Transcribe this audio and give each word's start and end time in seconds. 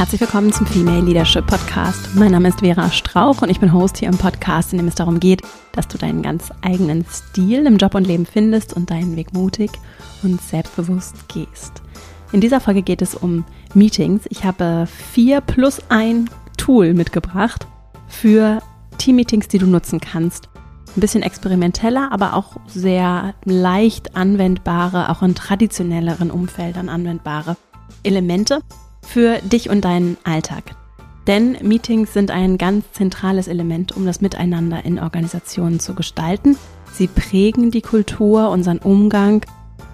Herzlich 0.00 0.22
willkommen 0.22 0.50
zum 0.50 0.66
Female 0.66 1.02
Leadership 1.02 1.46
Podcast. 1.46 2.14
Mein 2.14 2.30
Name 2.30 2.48
ist 2.48 2.60
Vera 2.60 2.90
Strauch 2.90 3.42
und 3.42 3.50
ich 3.50 3.60
bin 3.60 3.70
Host 3.70 3.98
hier 3.98 4.08
im 4.08 4.16
Podcast, 4.16 4.72
in 4.72 4.78
dem 4.78 4.88
es 4.88 4.94
darum 4.94 5.20
geht, 5.20 5.42
dass 5.72 5.88
du 5.88 5.98
deinen 5.98 6.22
ganz 6.22 6.50
eigenen 6.62 7.04
Stil 7.04 7.66
im 7.66 7.76
Job 7.76 7.94
und 7.94 8.06
Leben 8.06 8.24
findest 8.24 8.72
und 8.72 8.88
deinen 8.88 9.14
Weg 9.16 9.34
mutig 9.34 9.70
und 10.22 10.40
selbstbewusst 10.40 11.28
gehst. 11.28 11.82
In 12.32 12.40
dieser 12.40 12.60
Folge 12.60 12.80
geht 12.80 13.02
es 13.02 13.14
um 13.14 13.44
Meetings. 13.74 14.22
Ich 14.30 14.42
habe 14.42 14.86
vier 14.86 15.42
plus 15.42 15.82
ein 15.90 16.30
Tool 16.56 16.94
mitgebracht 16.94 17.66
für 18.08 18.62
Teammeetings, 18.96 19.48
die 19.48 19.58
du 19.58 19.66
nutzen 19.66 20.00
kannst. 20.00 20.48
Ein 20.96 21.00
bisschen 21.02 21.22
experimenteller, 21.22 22.10
aber 22.10 22.32
auch 22.32 22.56
sehr 22.66 23.34
leicht 23.44 24.16
anwendbare, 24.16 25.10
auch 25.10 25.20
in 25.20 25.34
traditionelleren 25.34 26.30
Umfeldern 26.30 26.88
anwendbare 26.88 27.58
Elemente 28.02 28.62
für 29.10 29.38
dich 29.42 29.68
und 29.68 29.84
deinen 29.84 30.16
Alltag. 30.22 30.76
Denn 31.26 31.58
Meetings 31.62 32.14
sind 32.14 32.30
ein 32.30 32.58
ganz 32.58 32.84
zentrales 32.92 33.48
Element, 33.48 33.96
um 33.96 34.06
das 34.06 34.20
Miteinander 34.20 34.84
in 34.84 34.98
Organisationen 34.98 35.80
zu 35.80 35.94
gestalten. 35.94 36.56
Sie 36.92 37.08
prägen 37.08 37.70
die 37.70 37.82
Kultur, 37.82 38.50
unseren 38.50 38.78
Umgang, 38.78 39.44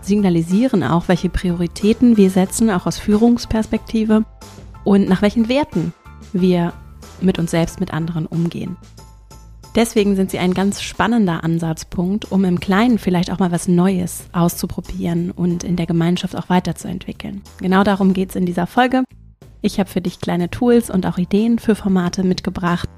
signalisieren 0.02 0.82
auch, 0.82 1.08
welche 1.08 1.30
Prioritäten 1.30 2.16
wir 2.16 2.30
setzen, 2.30 2.70
auch 2.70 2.86
aus 2.86 2.98
Führungsperspektive 2.98 4.24
und 4.84 5.08
nach 5.08 5.22
welchen 5.22 5.48
Werten 5.48 5.92
wir 6.32 6.72
mit 7.20 7.38
uns 7.38 7.50
selbst, 7.50 7.80
mit 7.80 7.92
anderen 7.92 8.26
umgehen. 8.26 8.76
Deswegen 9.76 10.16
sind 10.16 10.30
sie 10.30 10.38
ein 10.38 10.54
ganz 10.54 10.80
spannender 10.80 11.44
Ansatzpunkt, 11.44 12.32
um 12.32 12.46
im 12.46 12.60
Kleinen 12.60 12.98
vielleicht 12.98 13.30
auch 13.30 13.38
mal 13.38 13.52
was 13.52 13.68
Neues 13.68 14.24
auszuprobieren 14.32 15.30
und 15.30 15.64
in 15.64 15.76
der 15.76 15.84
Gemeinschaft 15.84 16.34
auch 16.34 16.48
weiterzuentwickeln. 16.48 17.42
Genau 17.58 17.84
darum 17.84 18.14
geht 18.14 18.30
es 18.30 18.36
in 18.36 18.46
dieser 18.46 18.66
Folge. 18.66 19.04
Ich 19.60 19.78
habe 19.78 19.90
für 19.90 20.00
dich 20.00 20.20
kleine 20.20 20.48
Tools 20.48 20.88
und 20.88 21.04
auch 21.04 21.18
Ideen 21.18 21.58
für 21.58 21.74
Formate 21.74 22.24
mitgebracht 22.24 22.88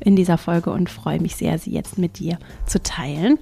in 0.00 0.16
dieser 0.16 0.38
Folge 0.38 0.70
und 0.70 0.88
freue 0.88 1.20
mich 1.20 1.36
sehr, 1.36 1.58
sie 1.58 1.72
jetzt 1.72 1.98
mit 1.98 2.18
dir 2.18 2.38
zu 2.64 2.82
teilen. 2.82 3.38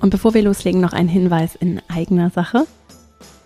Und 0.00 0.08
bevor 0.08 0.32
wir 0.32 0.42
loslegen, 0.42 0.80
noch 0.80 0.94
ein 0.94 1.08
Hinweis 1.08 1.54
in 1.54 1.82
eigener 1.88 2.30
Sache. 2.30 2.66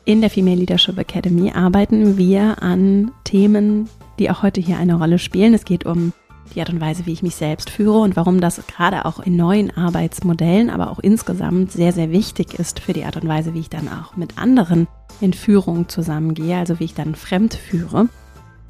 In 0.04 0.20
der 0.20 0.30
Female 0.30 0.56
Leadership 0.56 0.96
Academy 0.96 1.50
arbeiten 1.50 2.16
wir 2.16 2.62
an 2.62 3.10
Themen, 3.24 3.88
die 4.20 4.30
auch 4.30 4.44
heute 4.44 4.60
hier 4.60 4.78
eine 4.78 4.94
Rolle 4.94 5.18
spielen. 5.18 5.54
Es 5.54 5.64
geht 5.64 5.86
um 5.86 6.12
die 6.54 6.60
Art 6.60 6.70
und 6.70 6.80
Weise, 6.80 7.06
wie 7.06 7.12
ich 7.12 7.22
mich 7.22 7.36
selbst 7.36 7.70
führe 7.70 7.98
und 7.98 8.16
warum 8.16 8.40
das 8.40 8.60
gerade 8.66 9.04
auch 9.04 9.20
in 9.20 9.36
neuen 9.36 9.76
Arbeitsmodellen, 9.76 10.70
aber 10.70 10.90
auch 10.90 10.98
insgesamt 10.98 11.72
sehr, 11.72 11.92
sehr 11.92 12.10
wichtig 12.10 12.54
ist 12.58 12.80
für 12.80 12.92
die 12.92 13.04
Art 13.04 13.16
und 13.16 13.28
Weise, 13.28 13.54
wie 13.54 13.60
ich 13.60 13.70
dann 13.70 13.88
auch 13.88 14.16
mit 14.16 14.38
anderen 14.38 14.88
in 15.20 15.32
Führung 15.32 15.88
zusammengehe, 15.88 16.56
also 16.56 16.80
wie 16.80 16.84
ich 16.84 16.94
dann 16.94 17.14
fremd 17.14 17.54
führe. 17.54 18.08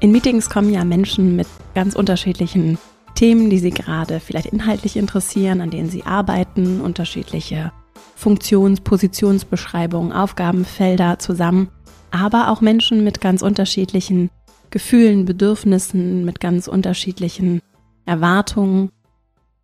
In 0.00 0.10
Meetings 0.10 0.50
kommen 0.50 0.72
ja 0.72 0.84
Menschen 0.84 1.36
mit 1.36 1.46
ganz 1.74 1.94
unterschiedlichen 1.94 2.78
Themen, 3.14 3.50
die 3.50 3.58
sie 3.58 3.70
gerade 3.70 4.18
vielleicht 4.18 4.46
inhaltlich 4.46 4.96
interessieren, 4.96 5.60
an 5.60 5.70
denen 5.70 5.88
sie 5.88 6.04
arbeiten, 6.04 6.80
unterschiedliche 6.80 7.70
Funktions-, 8.16 8.80
Positionsbeschreibungen, 8.80 10.12
Aufgabenfelder 10.12 11.20
zusammen, 11.20 11.68
aber 12.10 12.50
auch 12.50 12.60
Menschen 12.60 13.04
mit 13.04 13.20
ganz 13.20 13.42
unterschiedlichen 13.42 14.30
Gefühlen, 14.70 15.24
Bedürfnissen, 15.24 16.24
mit 16.24 16.40
ganz 16.40 16.66
unterschiedlichen 16.66 17.60
Erwartungen 18.04 18.90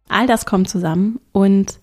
All 0.08 0.26
das 0.26 0.46
kommt 0.46 0.69
zusammen 0.69 1.20
und 1.32 1.78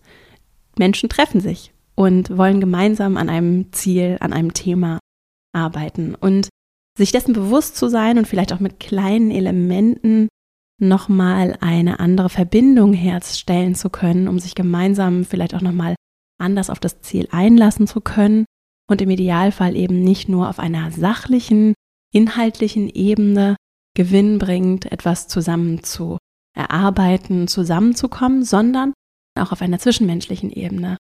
Menschen 0.77 1.09
treffen 1.09 1.39
sich 1.39 1.73
und 1.95 2.37
wollen 2.37 2.59
gemeinsam 2.59 3.17
an 3.17 3.29
einem 3.29 3.71
Ziel, 3.71 4.17
an 4.19 4.33
einem 4.33 4.53
Thema 4.53 4.99
arbeiten. 5.53 6.15
Und 6.15 6.49
sich 6.97 7.11
dessen 7.11 7.33
bewusst 7.33 7.75
zu 7.75 7.87
sein 7.89 8.17
und 8.17 8.27
vielleicht 8.27 8.53
auch 8.53 8.59
mit 8.59 8.79
kleinen 8.79 9.31
Elementen 9.31 10.27
nochmal 10.81 11.57
eine 11.61 11.99
andere 11.99 12.29
Verbindung 12.29 12.93
herstellen 12.93 13.75
zu 13.75 13.89
können, 13.89 14.27
um 14.27 14.39
sich 14.39 14.55
gemeinsam 14.55 15.23
vielleicht 15.23 15.55
auch 15.55 15.61
nochmal 15.61 15.95
anders 16.37 16.69
auf 16.69 16.79
das 16.79 17.01
Ziel 17.01 17.27
einlassen 17.31 17.87
zu 17.87 18.01
können 18.01 18.45
und 18.89 19.01
im 19.01 19.09
Idealfall 19.09 19.75
eben 19.75 20.03
nicht 20.03 20.27
nur 20.27 20.49
auf 20.49 20.59
einer 20.59 20.91
sachlichen, 20.91 21.73
inhaltlichen 22.13 22.89
Ebene 22.89 23.55
gewinnbringend 23.95 24.91
etwas 24.91 25.27
zusammen 25.27 25.83
zu 25.83 26.17
erarbeiten, 26.55 27.47
zusammenzukommen, 27.47 28.43
sondern 28.43 28.93
auch 29.37 29.51
auf 29.51 29.61
einer 29.61 29.79
zwischenmenschlichen 29.79 30.51
Ebene 30.51 30.97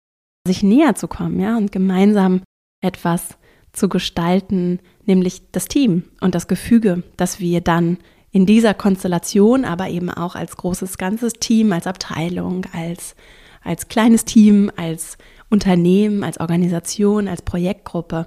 sich 0.47 0.63
näher 0.63 0.95
zu 0.95 1.09
kommen, 1.09 1.41
ja, 1.41 1.57
und 1.57 1.73
gemeinsam 1.73 2.43
etwas 2.83 3.39
zu 3.73 3.89
gestalten, 3.89 4.81
nämlich 5.05 5.51
das 5.53 5.67
Team 5.67 6.05
und 6.21 6.35
das 6.35 6.49
Gefüge, 6.49 7.03
das 7.17 7.41
wir 7.41 7.61
dann 7.61 7.99
in 8.31 8.47
dieser 8.47 8.75
Konstellation, 8.75 9.65
aber 9.65 9.89
eben 9.89 10.11
auch 10.11 10.35
als 10.35 10.57
großes 10.57 10.99
ganzes 10.99 11.35
Team, 11.35 11.73
als 11.73 11.87
Abteilung, 11.87 12.67
als, 12.73 13.15
als 13.63 13.89
kleines 13.89 14.25
Team, 14.25 14.71
als 14.77 15.17
Unternehmen, 15.51 16.25
als 16.25 16.41
Organisation, 16.41 17.29
als 17.29 17.43
Projektgruppe. 17.43 18.27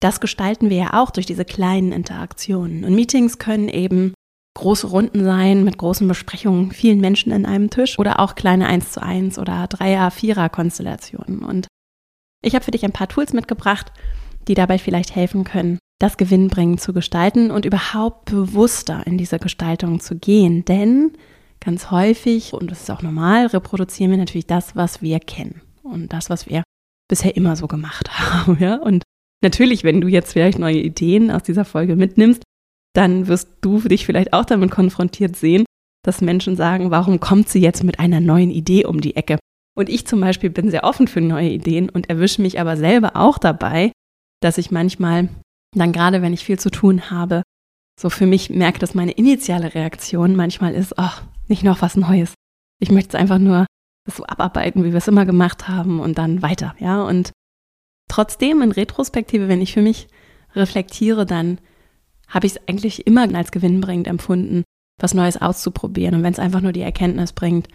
Das 0.00 0.20
gestalten 0.20 0.70
wir 0.70 0.76
ja 0.76 1.02
auch 1.02 1.10
durch 1.10 1.26
diese 1.26 1.44
kleinen 1.44 1.92
Interaktionen. 1.92 2.84
Und 2.84 2.94
Meetings 2.94 3.38
können 3.38 3.68
eben 3.68 4.14
große 4.56 4.88
Runden 4.88 5.24
sein 5.24 5.64
mit 5.64 5.78
großen 5.78 6.08
Besprechungen, 6.08 6.72
vielen 6.72 7.00
Menschen 7.00 7.30
in 7.32 7.46
einem 7.46 7.70
Tisch 7.70 7.98
oder 7.98 8.20
auch 8.20 8.34
kleine 8.34 8.66
1 8.66 8.92
zu 8.92 9.02
1 9.02 9.38
oder 9.38 9.64
3er, 9.64 10.10
4er 10.10 10.48
Konstellationen. 10.48 11.44
Und 11.44 11.68
ich 12.42 12.54
habe 12.54 12.64
für 12.64 12.70
dich 12.70 12.84
ein 12.84 12.92
paar 12.92 13.08
Tools 13.08 13.32
mitgebracht, 13.32 13.92
die 14.48 14.54
dabei 14.54 14.78
vielleicht 14.78 15.14
helfen 15.14 15.44
können, 15.44 15.78
das 16.00 16.16
gewinnbringend 16.16 16.80
zu 16.80 16.92
gestalten 16.92 17.50
und 17.50 17.64
überhaupt 17.64 18.26
bewusster 18.26 19.06
in 19.06 19.18
diese 19.18 19.38
Gestaltung 19.38 20.00
zu 20.00 20.16
gehen. 20.16 20.64
Denn 20.64 21.12
ganz 21.60 21.90
häufig, 21.90 22.52
und 22.52 22.70
das 22.70 22.82
ist 22.82 22.90
auch 22.90 23.02
normal, 23.02 23.46
reproduzieren 23.46 24.10
wir 24.10 24.18
natürlich 24.18 24.46
das, 24.46 24.76
was 24.76 25.02
wir 25.02 25.20
kennen 25.20 25.60
und 25.82 26.12
das, 26.12 26.30
was 26.30 26.48
wir 26.48 26.62
bisher 27.08 27.36
immer 27.36 27.56
so 27.56 27.66
gemacht 27.66 28.18
haben. 28.18 28.58
Ja? 28.60 28.76
Und 28.76 29.02
natürlich, 29.42 29.84
wenn 29.84 30.00
du 30.00 30.08
jetzt 30.08 30.32
vielleicht 30.32 30.58
neue 30.58 30.78
Ideen 30.78 31.30
aus 31.30 31.42
dieser 31.42 31.64
Folge 31.64 31.96
mitnimmst, 31.96 32.42
dann 32.96 33.28
wirst 33.28 33.48
du 33.60 33.80
dich 33.80 34.06
vielleicht 34.06 34.32
auch 34.32 34.44
damit 34.44 34.70
konfrontiert 34.70 35.36
sehen, 35.36 35.64
dass 36.02 36.22
Menschen 36.22 36.56
sagen, 36.56 36.90
warum 36.90 37.20
kommt 37.20 37.48
sie 37.48 37.60
jetzt 37.60 37.84
mit 37.84 37.98
einer 37.98 38.20
neuen 38.20 38.50
Idee 38.50 38.86
um 38.86 39.00
die 39.00 39.16
Ecke? 39.16 39.38
Und 39.76 39.90
ich 39.90 40.06
zum 40.06 40.20
Beispiel 40.20 40.48
bin 40.48 40.70
sehr 40.70 40.84
offen 40.84 41.06
für 41.06 41.20
neue 41.20 41.50
Ideen 41.50 41.90
und 41.90 42.08
erwische 42.08 42.40
mich 42.40 42.58
aber 42.58 42.76
selber 42.76 43.16
auch 43.16 43.36
dabei, 43.36 43.92
dass 44.40 44.56
ich 44.56 44.70
manchmal 44.70 45.28
dann 45.76 45.92
gerade, 45.92 46.22
wenn 46.22 46.32
ich 46.32 46.44
viel 46.44 46.58
zu 46.58 46.70
tun 46.70 47.10
habe, 47.10 47.42
so 48.00 48.08
für 48.08 48.26
mich 48.26 48.48
merke, 48.48 48.78
dass 48.78 48.94
meine 48.94 49.12
initiale 49.12 49.74
Reaktion 49.74 50.34
manchmal 50.34 50.74
ist, 50.74 50.98
ach, 50.98 51.22
nicht 51.48 51.64
noch 51.64 51.82
was 51.82 51.96
Neues. 51.96 52.34
Ich 52.80 52.90
möchte 52.90 53.16
es 53.16 53.20
einfach 53.20 53.38
nur 53.38 53.66
so 54.08 54.24
abarbeiten, 54.24 54.84
wie 54.84 54.92
wir 54.92 54.98
es 54.98 55.08
immer 55.08 55.26
gemacht 55.26 55.68
haben 55.68 56.00
und 56.00 56.16
dann 56.16 56.40
weiter, 56.40 56.74
ja. 56.78 57.02
Und 57.02 57.32
trotzdem 58.08 58.62
in 58.62 58.72
Retrospektive, 58.72 59.48
wenn 59.48 59.60
ich 59.60 59.74
für 59.74 59.82
mich 59.82 60.08
reflektiere, 60.54 61.26
dann 61.26 61.58
habe 62.28 62.46
ich 62.46 62.56
es 62.56 62.68
eigentlich 62.68 63.06
immer 63.06 63.32
als 63.34 63.50
gewinnbringend 63.50 64.08
empfunden, 64.08 64.64
was 65.00 65.14
Neues 65.14 65.40
auszuprobieren. 65.40 66.14
Und 66.14 66.22
wenn 66.22 66.32
es 66.32 66.38
einfach 66.38 66.60
nur 66.60 66.72
die 66.72 66.80
Erkenntnis 66.80 67.32
bringt, 67.32 67.68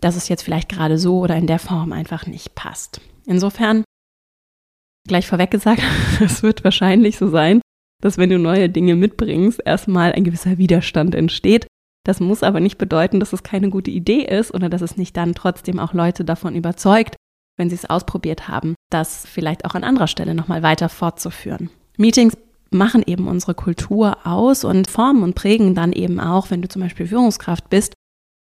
dass 0.00 0.16
es 0.16 0.28
jetzt 0.28 0.42
vielleicht 0.42 0.68
gerade 0.68 0.98
so 0.98 1.20
oder 1.20 1.36
in 1.36 1.46
der 1.46 1.58
Form 1.58 1.92
einfach 1.92 2.26
nicht 2.26 2.54
passt. 2.54 3.00
Insofern, 3.24 3.84
gleich 5.08 5.26
vorweg 5.26 5.50
gesagt, 5.50 5.82
es 6.20 6.42
wird 6.42 6.64
wahrscheinlich 6.64 7.16
so 7.16 7.28
sein, 7.28 7.60
dass 8.02 8.18
wenn 8.18 8.30
du 8.30 8.38
neue 8.38 8.68
Dinge 8.68 8.94
mitbringst, 8.94 9.60
erstmal 9.64 10.12
ein 10.12 10.24
gewisser 10.24 10.58
Widerstand 10.58 11.14
entsteht. 11.14 11.66
Das 12.04 12.20
muss 12.20 12.42
aber 12.42 12.60
nicht 12.60 12.78
bedeuten, 12.78 13.18
dass 13.18 13.32
es 13.32 13.42
keine 13.42 13.68
gute 13.70 13.90
Idee 13.90 14.22
ist 14.22 14.54
oder 14.54 14.68
dass 14.68 14.82
es 14.82 14.96
nicht 14.96 15.16
dann 15.16 15.34
trotzdem 15.34 15.80
auch 15.80 15.92
Leute 15.92 16.24
davon 16.24 16.54
überzeugt, 16.54 17.16
wenn 17.56 17.68
sie 17.68 17.74
es 17.74 17.88
ausprobiert 17.88 18.48
haben, 18.48 18.74
das 18.90 19.26
vielleicht 19.26 19.64
auch 19.64 19.74
an 19.74 19.82
anderer 19.82 20.06
Stelle 20.06 20.34
nochmal 20.34 20.62
weiter 20.62 20.88
fortzuführen. 20.88 21.70
Meetings 21.96 22.36
machen 22.70 23.02
eben 23.06 23.28
unsere 23.28 23.54
Kultur 23.54 24.26
aus 24.26 24.64
und 24.64 24.88
formen 24.88 25.22
und 25.22 25.34
prägen 25.34 25.74
dann 25.74 25.92
eben 25.92 26.20
auch, 26.20 26.50
wenn 26.50 26.62
du 26.62 26.68
zum 26.68 26.82
Beispiel 26.82 27.06
Führungskraft 27.06 27.70
bist, 27.70 27.94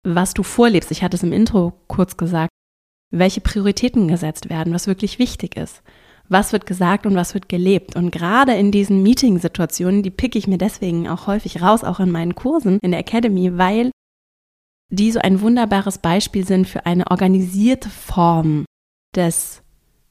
was 0.03 0.33
du 0.33 0.43
vorlebst. 0.43 0.91
Ich 0.91 1.03
hatte 1.03 1.17
es 1.17 1.23
im 1.23 1.33
Intro 1.33 1.73
kurz 1.87 2.17
gesagt, 2.17 2.49
welche 3.11 3.41
Prioritäten 3.41 4.07
gesetzt 4.07 4.49
werden, 4.49 4.73
was 4.73 4.87
wirklich 4.87 5.19
wichtig 5.19 5.55
ist. 5.57 5.81
Was 6.27 6.53
wird 6.53 6.67
gesagt 6.67 7.07
und 7.07 7.15
was 7.15 7.33
wird 7.33 7.49
gelebt? 7.49 7.95
Und 7.95 8.11
gerade 8.11 8.53
in 8.53 8.71
diesen 8.71 9.01
Meeting-Situationen, 9.01 10.03
die 10.03 10.11
picke 10.11 10.37
ich 10.37 10.47
mir 10.47 10.59
deswegen 10.59 11.07
auch 11.07 11.25
häufig 11.25 11.61
raus, 11.61 11.83
auch 11.83 11.99
in 11.99 12.11
meinen 12.11 12.35
Kursen 12.35 12.77
in 12.83 12.91
der 12.91 12.99
Academy, 12.99 13.57
weil 13.57 13.89
die 14.91 15.11
so 15.11 15.19
ein 15.19 15.41
wunderbares 15.41 15.97
Beispiel 15.97 16.45
sind 16.45 16.67
für 16.67 16.85
eine 16.85 17.09
organisierte 17.09 17.89
Form 17.89 18.65
des 19.15 19.63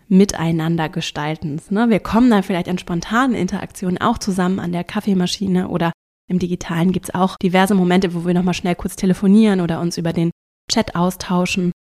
Miteinandergestaltens. 0.08 1.70
Ne? 1.70 1.90
Wir 1.90 2.00
kommen 2.00 2.30
dann 2.30 2.42
vielleicht 2.42 2.68
an 2.68 2.78
spontanen 2.78 3.36
Interaktionen 3.36 3.98
auch 3.98 4.18
zusammen 4.18 4.58
an 4.58 4.72
der 4.72 4.84
Kaffeemaschine 4.84 5.68
oder 5.68 5.92
im 6.30 6.38
Digitalen 6.38 6.92
gibt 6.92 7.08
es 7.08 7.14
auch 7.14 7.36
diverse 7.42 7.74
Momente, 7.74 8.12
wo 8.14 8.26
wir 8.26 8.34
nochmal 8.34 8.54
schnell 8.54 8.74
kurz 8.74 8.96
telefonieren 8.96 9.60
oder 9.60 9.80
uns 9.80 9.96
über 9.96 10.12
den 10.12 10.30
Chat 10.70 10.94
austauschen. 10.94 11.72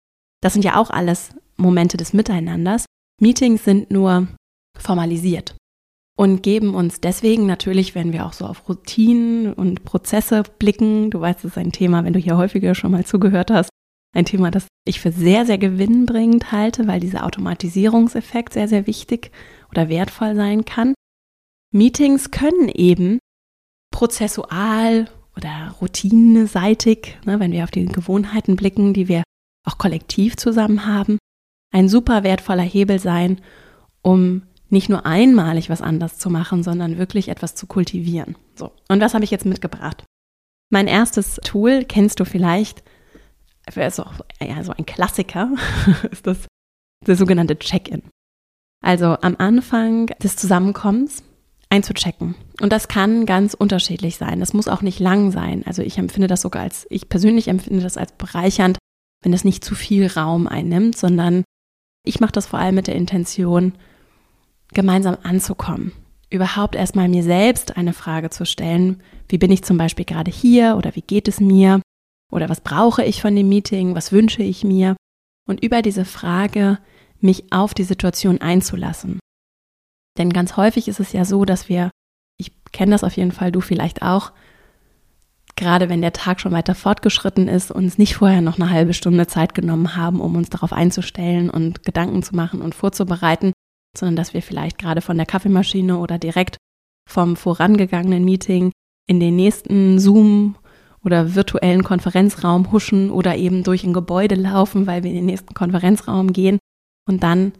Das 0.40 0.52
sind 0.52 0.64
ja 0.64 0.76
auch 0.76 0.90
alles 0.90 1.31
Momente 1.56 1.96
des 1.96 2.12
Miteinanders. 2.12 2.87
Meetings 3.20 3.64
sind 3.64 3.90
nur 3.90 4.28
formalisiert 4.78 5.56
und 6.17 6.43
geben 6.43 6.75
uns 6.75 7.00
deswegen 7.00 7.46
natürlich, 7.46 7.94
wenn 7.94 8.12
wir 8.12 8.25
auch 8.26 8.32
so 8.32 8.46
auf 8.46 8.69
Routinen 8.69 9.52
und 9.52 9.84
Prozesse 9.84 10.43
blicken, 10.58 11.11
du 11.11 11.20
weißt, 11.20 11.40
es 11.40 11.52
ist 11.52 11.58
ein 11.58 11.73
Thema, 11.73 12.05
wenn 12.05 12.12
du 12.12 12.19
hier 12.19 12.37
häufiger 12.37 12.75
schon 12.75 12.93
mal 12.93 13.05
zugehört 13.05 13.50
hast, 13.50 13.70
ein 14.14 14.24
Thema, 14.24 14.50
das 14.50 14.66
ich 14.86 15.00
für 15.00 15.12
sehr, 15.12 15.46
sehr 15.46 15.58
gewinnbringend 15.58 16.52
halte, 16.52 16.86
weil 16.86 17.00
dieser 17.00 17.24
Automatisierungseffekt 17.24 18.52
sehr, 18.52 18.68
sehr 18.68 18.86
wichtig 18.86 19.30
oder 19.70 19.88
wertvoll 19.88 20.34
sein 20.34 20.64
kann. 20.64 20.94
Meetings 21.72 22.30
können 22.30 22.68
eben 22.68 23.18
prozessual 23.92 25.08
oder 25.36 25.74
routineseitig, 25.80 27.18
ne, 27.24 27.40
wenn 27.40 27.52
wir 27.52 27.64
auf 27.64 27.70
die 27.70 27.86
Gewohnheiten 27.86 28.56
blicken, 28.56 28.94
die 28.94 29.08
wir 29.08 29.22
auch 29.66 29.78
kollektiv 29.78 30.36
zusammen 30.36 30.86
haben, 30.86 31.18
ein 31.74 31.88
super 31.88 32.22
wertvoller 32.22 32.62
Hebel 32.62 32.98
sein, 32.98 33.40
um 34.02 34.42
nicht 34.68 34.88
nur 34.88 35.06
einmalig 35.06 35.68
was 35.70 35.82
anders 35.82 36.18
zu 36.18 36.30
machen, 36.30 36.62
sondern 36.62 36.98
wirklich 36.98 37.28
etwas 37.28 37.54
zu 37.54 37.66
kultivieren. 37.66 38.36
So, 38.54 38.72
und 38.88 39.00
was 39.00 39.14
habe 39.14 39.24
ich 39.24 39.30
jetzt 39.30 39.46
mitgebracht? 39.46 40.04
Mein 40.70 40.88
erstes 40.88 41.36
Tool 41.44 41.84
kennst 41.84 42.18
du 42.18 42.24
vielleicht, 42.24 42.82
also, 43.74 44.04
ja, 44.40 44.62
so 44.62 44.72
ein 44.72 44.86
Klassiker, 44.86 45.50
ist 46.10 46.26
das 46.26 46.46
der 47.06 47.16
sogenannte 47.16 47.58
Check-in. 47.58 48.02
Also 48.84 49.16
am 49.20 49.36
Anfang 49.38 50.06
des 50.22 50.36
Zusammenkommens 50.36 51.22
einzuchecken. 51.68 52.34
Und 52.60 52.72
das 52.72 52.88
kann 52.88 53.26
ganz 53.26 53.54
unterschiedlich 53.54 54.16
sein. 54.16 54.40
Das 54.40 54.52
muss 54.52 54.68
auch 54.68 54.82
nicht 54.82 55.00
lang 55.00 55.32
sein. 55.32 55.64
Also 55.66 55.82
ich 55.82 55.98
empfinde 55.98 56.28
das 56.28 56.42
sogar 56.42 56.62
als, 56.62 56.86
ich 56.90 57.08
persönlich 57.08 57.48
empfinde 57.48 57.82
das 57.82 57.96
als 57.96 58.12
bereichernd, 58.12 58.78
wenn 59.22 59.32
es 59.32 59.44
nicht 59.44 59.64
zu 59.64 59.74
viel 59.74 60.06
Raum 60.06 60.46
einnimmt, 60.46 60.96
sondern 60.96 61.44
ich 62.04 62.20
mache 62.20 62.32
das 62.32 62.46
vor 62.46 62.60
allem 62.60 62.76
mit 62.76 62.86
der 62.86 62.94
Intention, 62.94 63.72
gemeinsam 64.72 65.16
anzukommen. 65.22 65.92
Überhaupt 66.30 66.74
erstmal 66.76 67.08
mir 67.08 67.22
selbst 67.22 67.76
eine 67.76 67.92
Frage 67.92 68.30
zu 68.30 68.46
stellen, 68.46 69.02
wie 69.28 69.38
bin 69.38 69.50
ich 69.50 69.64
zum 69.64 69.78
Beispiel 69.78 70.04
gerade 70.04 70.30
hier 70.30 70.76
oder 70.76 70.94
wie 70.94 71.02
geht 71.02 71.28
es 71.28 71.40
mir? 71.40 71.80
Oder 72.32 72.49
was 72.49 72.61
brauche 72.61 73.05
ich 73.05 73.23
von 73.23 73.34
dem 73.34 73.49
Meeting? 73.49 73.94
Was 73.94 74.12
wünsche 74.12 74.43
ich 74.43 74.64
mir? 74.64 74.96
Und 75.49 75.62
über 75.62 75.82
diese 75.82 76.05
Frage 76.05 76.78
mich 77.20 77.52
auf 77.52 77.75
die 77.75 77.84
Situation 77.84 78.40
einzulassen. 78.40 79.20
Denn 80.19 80.31
ganz 80.32 80.56
häufig 80.56 80.88
ist 80.88 81.00
es 81.00 81.12
ja 81.12 81.25
so, 81.25 81.44
dass 81.44 81.69
wir, 81.69 81.90
ich 82.38 82.52
kenne 82.73 82.93
das 82.93 83.05
auf 83.05 83.17
jeden 83.17 83.32
Fall, 83.32 83.52
du 83.52 83.61
vielleicht 83.61 84.02
auch, 84.02 84.32
gerade 85.56 85.88
wenn 85.88 86.02
der 86.02 86.12
Tag 86.12 86.40
schon 86.40 86.52
weiter 86.52 86.75
fortgeschritten 86.75 87.49
ist, 87.49 87.70
uns 87.70 87.99
nicht 87.99 88.17
vorher 88.17 88.40
noch 88.43 88.58
eine 88.58 88.70
halbe 88.70 88.94
Stunde 88.94 89.26
Zeit 89.26 89.55
genommen 89.55 89.96
haben, 89.96 90.20
um 90.20 90.37
uns 90.37 90.50
darauf 90.50 90.73
einzustellen 90.73 91.49
und 91.50 91.84
Gedanken 91.84 92.23
zu 92.23 92.34
machen 92.34 92.61
und 92.61 92.75
vorzubereiten, 92.75 93.52
sondern 93.96 94.17
dass 94.17 94.34
wir 94.34 94.43
vielleicht 94.43 94.78
gerade 94.78 95.00
von 95.00 95.17
der 95.17 95.26
Kaffeemaschine 95.26 95.99
oder 95.99 96.19
direkt 96.19 96.58
vom 97.08 97.37
vorangegangenen 97.37 98.25
Meeting 98.25 98.73
in 99.06 99.20
den 99.20 99.37
nächsten 99.37 99.99
Zoom 99.99 100.56
oder 101.06 101.36
virtuellen 101.36 101.84
Konferenzraum 101.84 102.72
huschen 102.72 103.10
oder 103.10 103.36
eben 103.36 103.62
durch 103.62 103.84
ein 103.84 103.92
Gebäude 103.92 104.34
laufen, 104.34 104.88
weil 104.88 105.04
wir 105.04 105.10
in 105.10 105.16
den 105.16 105.26
nächsten 105.26 105.54
Konferenzraum 105.54 106.32
gehen. 106.32 106.58
Und 107.08 107.22
dann 107.22 107.52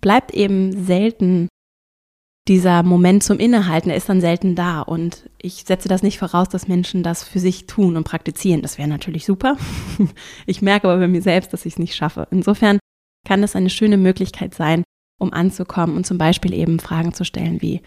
bleibt 0.00 0.32
eben 0.32 0.84
selten 0.84 1.48
dieser 2.46 2.84
Moment 2.84 3.24
zum 3.24 3.40
Innehalten, 3.40 3.88
der 3.88 3.98
ist 3.98 4.08
dann 4.08 4.20
selten 4.20 4.54
da. 4.54 4.82
Und 4.82 5.28
ich 5.42 5.64
setze 5.64 5.88
das 5.88 6.04
nicht 6.04 6.18
voraus, 6.18 6.48
dass 6.48 6.68
Menschen 6.68 7.02
das 7.02 7.24
für 7.24 7.40
sich 7.40 7.66
tun 7.66 7.96
und 7.96 8.04
praktizieren. 8.04 8.62
Das 8.62 8.78
wäre 8.78 8.88
natürlich 8.88 9.26
super. 9.26 9.56
Ich 10.46 10.62
merke 10.62 10.88
aber 10.88 10.98
bei 10.98 11.08
mir 11.08 11.22
selbst, 11.22 11.52
dass 11.52 11.66
ich 11.66 11.74
es 11.74 11.78
nicht 11.80 11.96
schaffe. 11.96 12.28
Insofern 12.30 12.78
kann 13.26 13.42
es 13.42 13.56
eine 13.56 13.70
schöne 13.70 13.96
Möglichkeit 13.96 14.54
sein, 14.54 14.84
um 15.18 15.32
anzukommen 15.32 15.96
und 15.96 16.06
zum 16.06 16.18
Beispiel 16.18 16.54
eben 16.54 16.78
Fragen 16.78 17.14
zu 17.14 17.24
stellen 17.24 17.60
wie, 17.60 17.82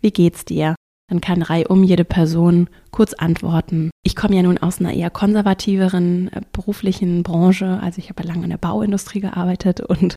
wie 0.00 0.12
geht's 0.12 0.44
dir? 0.44 0.76
Dann 1.14 1.20
kann 1.20 1.42
reihum 1.42 1.84
jede 1.84 2.04
Person 2.04 2.68
kurz 2.90 3.14
antworten. 3.14 3.90
Ich 4.02 4.16
komme 4.16 4.34
ja 4.34 4.42
nun 4.42 4.58
aus 4.58 4.80
einer 4.80 4.92
eher 4.92 5.10
konservativeren 5.10 6.26
äh, 6.32 6.40
beruflichen 6.50 7.22
Branche. 7.22 7.78
Also 7.80 8.00
ich 8.00 8.08
habe 8.08 8.24
ja 8.24 8.30
lange 8.30 8.42
in 8.42 8.50
der 8.50 8.58
Bauindustrie 8.58 9.20
gearbeitet 9.20 9.78
und 9.78 10.16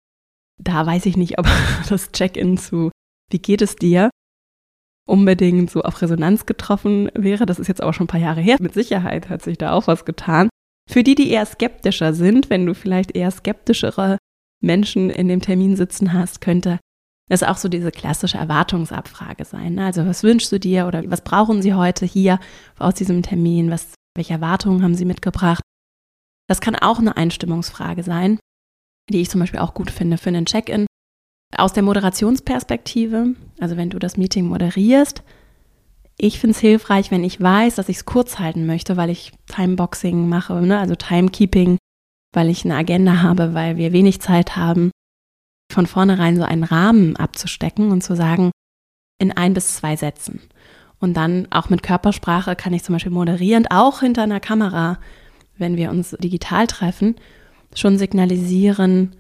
da 0.57 0.87
weiß 0.87 1.05
ich 1.05 1.15
nicht, 1.15 1.37
ob 1.37 1.47
das 1.89 2.11
Check-in 2.13 2.57
zu 2.57 2.89
Wie 3.29 3.37
geht 3.37 3.61
es 3.61 3.75
dir? 3.75 4.09
unbedingt 5.07 5.69
so 5.69 5.83
auf 5.83 6.01
Resonanz 6.01 6.47
getroffen 6.47 7.11
wäre. 7.13 7.45
Das 7.45 7.59
ist 7.59 7.67
jetzt 7.67 7.81
aber 7.81 7.93
schon 7.93 8.05
ein 8.05 8.09
paar 8.09 8.19
Jahre 8.19 8.41
her. 8.41 8.57
Mit 8.59 8.73
Sicherheit 8.73 9.29
hat 9.29 9.43
sich 9.43 9.57
da 9.57 9.73
auch 9.73 9.85
was 9.85 10.03
getan. 10.03 10.49
Für 10.89 11.03
die, 11.03 11.15
die 11.15 11.29
eher 11.29 11.45
skeptischer 11.45 12.13
sind, 12.13 12.49
wenn 12.49 12.65
du 12.65 12.73
vielleicht 12.73 13.15
eher 13.15 13.29
skeptischere 13.29 14.17
Menschen 14.61 15.09
in 15.11 15.27
dem 15.27 15.41
Termin 15.41 15.75
sitzen 15.75 16.11
hast, 16.11 16.41
könnte 16.41 16.79
das 17.29 17.43
auch 17.43 17.57
so 17.57 17.67
diese 17.67 17.91
klassische 17.91 18.37
Erwartungsabfrage 18.37 19.45
sein. 19.45 19.75
Ne? 19.75 19.85
Also 19.85 20.05
was 20.05 20.23
wünschst 20.23 20.51
du 20.51 20.59
dir 20.59 20.87
oder 20.87 21.03
was 21.09 21.21
brauchen 21.21 21.61
sie 21.61 21.73
heute 21.73 22.05
hier 22.05 22.39
aus 22.79 22.93
diesem 22.93 23.21
Termin? 23.21 23.69
Was, 23.69 23.93
welche 24.15 24.33
Erwartungen 24.33 24.83
haben 24.83 24.95
sie 24.95 25.05
mitgebracht? 25.05 25.61
Das 26.47 26.61
kann 26.61 26.75
auch 26.75 26.99
eine 26.99 27.17
Einstimmungsfrage 27.17 28.03
sein, 28.03 28.39
die 29.09 29.21
ich 29.21 29.29
zum 29.29 29.41
Beispiel 29.41 29.59
auch 29.59 29.73
gut 29.73 29.91
finde 29.91 30.17
für 30.17 30.29
einen 30.29 30.45
Check-in. 30.45 30.85
Aus 31.57 31.73
der 31.73 31.83
Moderationsperspektive, 31.83 33.35
also 33.59 33.77
wenn 33.77 33.89
du 33.89 33.99
das 33.99 34.17
Meeting 34.17 34.47
moderierst, 34.47 35.23
ich 36.17 36.39
finde 36.39 36.55
es 36.55 36.59
hilfreich, 36.59 37.11
wenn 37.11 37.23
ich 37.23 37.39
weiß, 37.39 37.75
dass 37.75 37.89
ich 37.89 37.97
es 37.97 38.05
kurz 38.05 38.39
halten 38.39 38.65
möchte, 38.65 38.97
weil 38.97 39.09
ich 39.09 39.33
Timeboxing 39.47 40.27
mache, 40.27 40.55
ne? 40.61 40.79
also 40.79 40.95
Timekeeping, 40.95 41.77
weil 42.33 42.49
ich 42.49 42.65
eine 42.65 42.75
Agenda 42.75 43.21
habe, 43.21 43.53
weil 43.53 43.77
wir 43.77 43.93
wenig 43.93 44.19
Zeit 44.19 44.55
haben, 44.55 44.91
von 45.71 45.85
vornherein 45.85 46.37
so 46.37 46.43
einen 46.43 46.63
Rahmen 46.63 47.15
abzustecken 47.15 47.91
und 47.91 48.03
zu 48.03 48.15
sagen, 48.15 48.51
in 49.19 49.31
ein 49.31 49.53
bis 49.53 49.75
zwei 49.75 49.95
Sätzen. 49.95 50.41
Und 50.99 51.15
dann 51.15 51.47
auch 51.51 51.69
mit 51.69 51.83
Körpersprache 51.83 52.55
kann 52.55 52.73
ich 52.73 52.83
zum 52.83 52.93
Beispiel 52.93 53.11
moderierend 53.11 53.71
auch 53.71 53.99
hinter 53.99 54.23
einer 54.23 54.39
Kamera, 54.39 54.99
wenn 55.57 55.77
wir 55.77 55.89
uns 55.91 56.11
digital 56.19 56.67
treffen, 56.67 57.15
schon 57.75 57.97
signalisieren, 57.97 59.15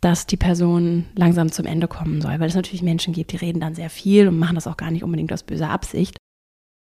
dass 0.00 0.26
die 0.26 0.36
Person 0.36 1.06
langsam 1.14 1.52
zum 1.52 1.66
Ende 1.66 1.86
kommen 1.86 2.20
soll. 2.20 2.40
Weil 2.40 2.48
es 2.48 2.56
natürlich 2.56 2.82
Menschen 2.82 3.12
gibt, 3.12 3.32
die 3.32 3.36
reden 3.36 3.60
dann 3.60 3.74
sehr 3.74 3.90
viel 3.90 4.26
und 4.28 4.38
machen 4.38 4.56
das 4.56 4.66
auch 4.66 4.76
gar 4.76 4.90
nicht 4.90 5.04
unbedingt 5.04 5.32
aus 5.32 5.44
böser 5.44 5.70
Absicht. 5.70 6.16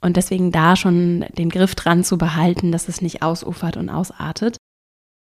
Und 0.02 0.18
deswegen 0.18 0.52
da 0.52 0.76
schon 0.76 1.26
den 1.38 1.50
Griff 1.50 1.74
dran 1.74 2.04
zu 2.04 2.18
behalten, 2.18 2.72
dass 2.72 2.88
es 2.88 3.02
nicht 3.02 3.24
ausufert 3.24 3.78
und 3.78 3.90
ausartet. 3.90 4.58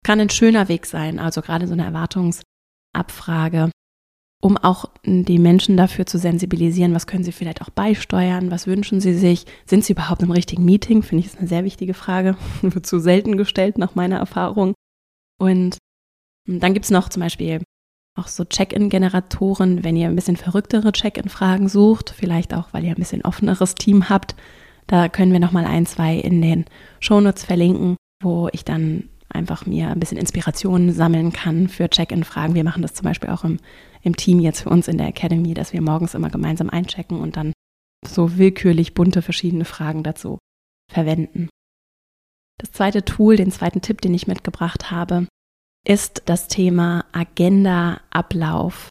Kann 0.05 0.21
ein 0.21 0.31
schöner 0.31 0.69
Weg 0.69 0.87
sein, 0.87 1.19
also 1.19 1.43
gerade 1.43 1.67
so 1.67 1.73
eine 1.73 1.85
Erwartungsabfrage, 2.95 3.71
um 4.43 4.57
auch 4.57 4.87
die 5.05 5.39
Menschen 5.39 5.77
dafür 5.77 6.07
zu 6.07 6.19
sensibilisieren, 6.19 6.95
was 6.95 7.07
können 7.07 7.25
sie 7.25 7.33
vielleicht 7.33 7.63
auch 7.63 7.71
beisteuern, 7.71 8.51
was 8.51 8.67
wünschen 8.67 9.01
sie 9.01 9.15
sich, 9.15 9.45
sind 9.67 9.85
sie 9.85 9.93
überhaupt 9.93 10.23
im 10.23 10.31
richtigen 10.31 10.65
Meeting, 10.65 11.03
finde 11.03 11.21
ich 11.21 11.33
ist 11.33 11.39
eine 11.39 11.49
sehr 11.49 11.65
wichtige 11.65 11.95
Frage, 11.95 12.37
wird 12.63 12.87
zu 12.87 12.99
selten 12.99 13.37
gestellt 13.37 13.79
nach 13.79 13.95
meiner 13.95 14.19
Erfahrung. 14.19 14.75
Und 15.39 15.79
dann 16.47 16.75
gibt 16.75 16.85
es 16.85 16.91
noch 16.91 17.09
zum 17.09 17.23
Beispiel 17.23 17.63
auch 18.19 18.29
so 18.29 18.45
Check-in-Generatoren, 18.45 19.85
wenn 19.85 19.97
ihr 19.97 20.09
ein 20.09 20.17
bisschen 20.17 20.37
verrücktere 20.37 20.93
Check-in-Fragen 20.93 21.69
sucht, 21.69 22.11
vielleicht 22.17 22.55
auch, 22.55 22.73
weil 22.73 22.85
ihr 22.85 22.91
ein 22.91 22.97
bisschen 22.97 23.25
offeneres 23.25 23.75
Team 23.75 24.09
habt. 24.09 24.35
Da 24.87 25.09
können 25.09 25.33
wir 25.33 25.39
nochmal 25.39 25.65
ein, 25.65 25.87
zwei 25.87 26.17
in 26.17 26.43
den 26.43 26.65
Shownotes 26.99 27.45
verlinken, 27.45 27.97
wo 28.21 28.49
ich 28.53 28.65
dann 28.65 29.10
einfach 29.31 29.67
mir 29.67 29.89
ein 29.89 30.01
bisschen 30.01 30.19
Inspiration 30.19 30.93
sammeln 30.93 31.33
kann 31.33 31.69
für 31.69 31.89
Check-in-Fragen. 31.89 32.55
Wir 32.55 32.65
machen 32.65 32.83
das 32.83 32.95
zum 32.95 33.05
Beispiel 33.05 33.31
auch 33.31 33.45
im, 33.45 33.59
im 34.03 34.17
Team 34.17 34.41
jetzt 34.41 34.63
für 34.63 34.71
uns 34.71 34.89
in 34.89 34.99
der 34.99 35.09
Academy, 35.09 35.55
dass 35.55 35.73
wir 35.73 35.81
morgens 35.81 36.15
immer 36.15 36.31
gemeinsam 36.31 36.71
einchecken 36.71 37.21
und 37.21 37.37
dann 37.37 37.53
so 38.07 38.39
willkürlich 38.39 38.95
bunte 38.95 39.23
verschiedene 39.23 39.65
Fragen 39.65 40.03
dazu 40.03 40.39
verwenden. 40.91 41.49
Das 42.59 42.73
zweite 42.73 43.05
Tool, 43.05 43.37
den 43.37 43.51
zweiten 43.51 43.81
Tipp, 43.81 44.01
den 44.01 44.15
ich 44.15 44.27
mitgebracht 44.27 44.91
habe, 44.91 45.27
ist 45.87 46.23
das 46.27 46.49
Thema 46.49 47.05
Agenda-Ablauf. 47.13 48.91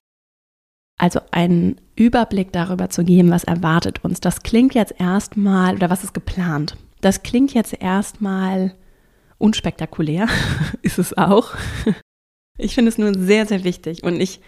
Also 0.98 1.22
einen 1.32 1.80
Überblick 1.96 2.52
darüber 2.52 2.90
zu 2.90 3.04
geben, 3.04 3.30
was 3.30 3.44
erwartet 3.44 4.04
uns. 4.04 4.20
Das 4.20 4.42
klingt 4.42 4.74
jetzt 4.74 5.00
erstmal, 5.00 5.76
oder 5.76 5.90
was 5.90 6.04
ist 6.04 6.14
geplant? 6.14 6.78
Das 7.02 7.24
klingt 7.24 7.54
jetzt 7.54 7.74
erstmal 7.80 8.76
unspektakulär, 9.40 10.28
ist 10.84 11.00
es 11.00 11.18
auch. 11.18 11.56
Ich 12.58 12.76
finde 12.76 12.90
es 12.90 12.98
nur 12.98 13.14
sehr, 13.18 13.48
sehr 13.48 13.64
wichtig. 13.64 14.04
Und 14.04 14.22
ich, 14.22 14.42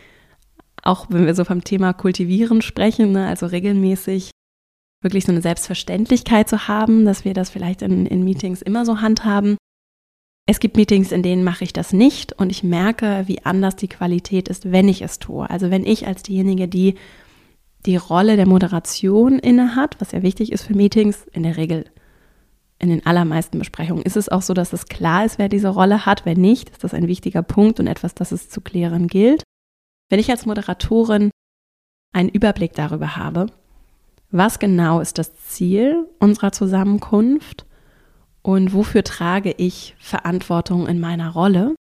auch 0.84 1.08
wenn 1.10 1.26
wir 1.26 1.34
so 1.34 1.46
vom 1.46 1.64
Thema 1.64 1.94
Kultivieren 1.94 2.62
sprechen, 2.62 3.14
ne, 3.14 3.28
also 3.28 3.48
regelmäßig 3.48 4.30
wirklich 5.02 5.26
so 5.26 5.32
eine 5.32 5.42
Selbstverständlichkeit 5.42 6.48
zu 6.48 6.68
haben, 6.68 7.06
dass 7.06 7.26
wir 7.26 7.34
das 7.34 7.50
vielleicht 7.50 7.82
in, 7.82 8.06
in 8.06 8.24
Meetings 8.24 8.62
immer 8.62 8.86
so 8.86 9.02
handhaben, 9.02 9.58
es 10.48 10.60
gibt 10.60 10.76
Meetings, 10.76 11.12
in 11.12 11.24
denen 11.24 11.44
mache 11.44 11.64
ich 11.64 11.72
das 11.72 11.94
nicht 11.94 12.34
und 12.34 12.50
ich 12.50 12.64
merke, 12.64 13.24
wie 13.28 13.46
anders 13.46 13.76
die 13.76 13.88
Qualität 13.88 14.50
ist, 14.50 14.72
wenn 14.72 14.90
ich 14.90 15.02
es 15.02 15.20
tue. 15.20 15.50
Also 15.50 15.72
wenn 15.72 15.86
ich 15.86 16.08
als 16.08 16.24
diejenige, 16.24 16.68
die 16.68 16.96
die 17.86 17.96
Rolle 17.96 18.36
der 18.36 18.48
Moderation 18.48 19.40
inne 19.40 19.76
hat, 19.76 20.00
was 20.00 20.12
ja 20.12 20.22
wichtig 20.22 20.52
ist 20.52 20.64
für 20.64 20.76
Meetings, 20.76 21.26
in 21.32 21.44
der 21.44 21.58
Regel 21.58 21.86
in 22.82 22.90
den 22.90 23.06
allermeisten 23.06 23.60
Besprechungen 23.60 24.04
ist 24.04 24.18
es 24.18 24.30
auch 24.30 24.42
so, 24.42 24.54
dass 24.56 24.74
es 24.74 24.88
klar 24.88 25.24
ist, 25.24 25.38
wer 25.38 25.50
diese 25.50 25.70
Rolle 25.70 26.06
hat. 26.08 26.26
Wenn 26.26 26.42
nicht, 26.42 26.72
ist 26.72 26.84
das 26.84 26.96
ein 26.96 27.08
wichtiger 27.08 27.44
Punkt 27.44 27.80
und 27.80 27.86
etwas, 27.86 28.16
das 28.16 28.32
es 28.32 28.50
zu 28.50 28.60
klären 28.60 29.08
gilt. 29.08 29.44
Wenn 30.10 30.20
ich 30.20 30.32
als 30.32 30.48
Moderatorin 30.48 31.30
einen 32.12 32.30
Überblick 32.30 32.74
darüber 32.74 33.16
habe, 33.16 33.48
was 34.32 34.58
genau 34.58 35.00
ist 35.00 35.20
das 35.20 35.36
Ziel 35.48 36.08
unserer 36.20 36.52
Zusammenkunft 36.52 37.66
und 38.42 38.74
wofür 38.74 39.04
trage 39.04 39.52
ich 39.52 39.96
Verantwortung 40.00 40.88
in 40.88 41.00
meiner 41.00 41.30
Rolle 41.30 41.76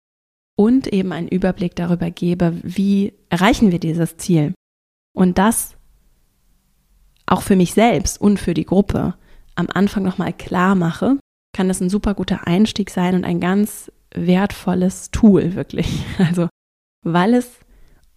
und 0.58 0.88
eben 0.88 1.12
einen 1.12 1.28
Überblick 1.28 1.76
darüber 1.76 2.10
gebe, 2.10 2.60
wie 2.64 3.14
erreichen 3.30 3.72
wir 3.72 3.80
dieses 3.80 4.18
Ziel. 4.18 4.56
Und 5.14 5.38
das 5.38 5.76
auch 7.28 7.44
für 7.44 7.56
mich 7.56 7.74
selbst 7.74 8.20
und 8.20 8.40
für 8.40 8.56
die 8.56 8.66
Gruppe 8.66 9.14
am 9.58 9.68
Anfang 9.74 10.04
nochmal 10.04 10.34
klar 10.34 10.76
mache, 10.76 11.18
kann 11.54 11.68
das 11.68 11.82
ein 11.82 11.90
super 11.90 12.14
guter 12.14 12.48
Einstieg 12.48 12.90
sein 12.90 13.16
und 13.16 13.24
ein 13.24 13.40
ganz 13.40 13.92
wertvolles 14.14 15.12
Tool 15.12 15.56
wirklich. 15.56 16.04
Also, 16.20 16.48
weil 17.04 17.34
es 17.34 17.60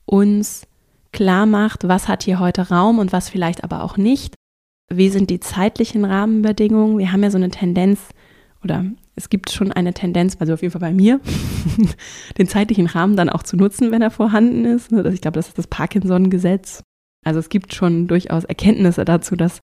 uns 0.05 0.67
klar 1.13 1.47
macht, 1.47 1.87
was 1.89 2.09
hat 2.09 2.23
hier 2.23 2.39
heute 2.39 2.69
Raum 2.69 2.99
und 2.99 3.13
was 3.13 3.29
vielleicht 3.29 3.65
aber 3.65 3.83
auch 3.83 3.97
nicht. 3.97 4.35
Wie 4.93 5.09
sind 5.09 5.31
die 5.31 5.41
zeitlichen 5.41 6.05
Rahmenbedingungen? 6.05 6.99
Wir 6.99 7.13
haben 7.13 7.23
ja 7.23 7.31
so 7.31 7.39
eine 7.39 7.51
Tendenz, 7.51 8.09
oder 8.65 8.85
es 9.15 9.29
gibt 9.29 9.51
schon 9.51 9.73
eine 9.73 9.95
Tendenz, 9.95 10.37
also 10.41 10.55
auf 10.55 10.63
jeden 10.63 10.73
Fall 10.73 10.81
bei 10.81 10.93
mir, 10.93 11.21
den 12.39 12.49
zeitlichen 12.49 12.87
Rahmen 12.87 13.17
dann 13.17 13.31
auch 13.31 13.43
zu 13.43 13.57
nutzen, 13.57 13.93
wenn 13.93 14.03
er 14.03 14.11
vorhanden 14.11 14.65
ist. 14.65 14.91
Ne, 14.91 15.09
ich 15.13 15.21
glaube, 15.21 15.37
das 15.37 15.49
ist 15.49 15.59
das 15.59 15.67
Parkinson-Gesetz. 15.67 16.83
Also 17.25 17.39
es 17.39 17.49
gibt 17.49 17.75
schon 17.75 18.09
durchaus 18.09 18.45
Erkenntnisse 18.45 19.05
dazu, 19.05 19.37
dass 19.37 19.61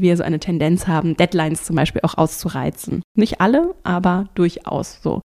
wir 0.00 0.16
so 0.16 0.22
eine 0.22 0.40
Tendenz 0.40 0.86
haben, 0.86 1.16
Deadlines 1.16 1.64
zum 1.64 1.76
Beispiel 1.76 2.02
auch 2.02 2.16
auszureizen. 2.16 3.02
Nicht 3.16 3.40
alle, 3.40 3.74
aber 3.82 4.28
durchaus 4.34 5.00
so. 5.02 5.20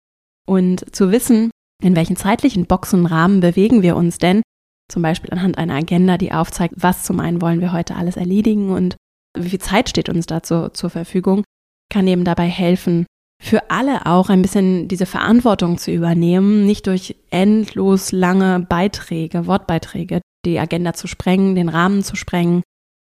Und 0.47 0.95
zu 0.95 1.13
wissen, 1.13 1.51
in 1.83 1.97
welchen 1.97 2.17
zeitlichen 2.17 2.67
Boxenrahmen 2.67 3.41
bewegen 3.41 3.83
wir 3.83 3.97
uns 3.97 4.19
denn, 4.19 4.43
zum 4.91 5.03
Beispiel 5.03 5.31
anhand 5.31 5.59
einer 5.59 5.75
Agenda, 5.75 6.19
die 6.19 6.33
aufzeigt, 6.33 6.75
was 6.77 7.05
zum 7.05 7.21
einen 7.21 7.41
wollen 7.41 7.61
wir 7.61 7.73
heute 7.73 7.97
alles 7.97 8.17
erledigen 8.17 8.71
und 8.71 8.97
wie 9.39 9.51
viel 9.51 9.61
Zeit 9.61 9.89
steht 9.89 10.09
uns 10.09 10.27
dazu 10.27 10.69
zur 10.71 10.91
Verfügung, 10.91 11.45
kann 11.89 12.07
eben 12.07 12.25
dabei 12.25 12.47
helfen, 12.47 13.07
für 13.43 13.71
alle 13.71 14.05
auch 14.05 14.29
ein 14.29 14.43
bisschen 14.43 14.89
diese 14.89 15.07
Verantwortung 15.07 15.79
zu 15.79 15.91
übernehmen, 15.91 16.67
nicht 16.67 16.87
durch 16.87 17.17
endlos 17.31 18.13
lange 18.13 18.61
Beiträge, 18.61 19.47
Wortbeiträge, 19.47 20.21
die 20.45 20.59
Agenda 20.59 20.93
zu 20.93 21.07
sprengen, 21.07 21.55
den 21.55 21.71
Rahmen 21.71 22.03
zu 22.03 22.17
sprengen, 22.17 22.63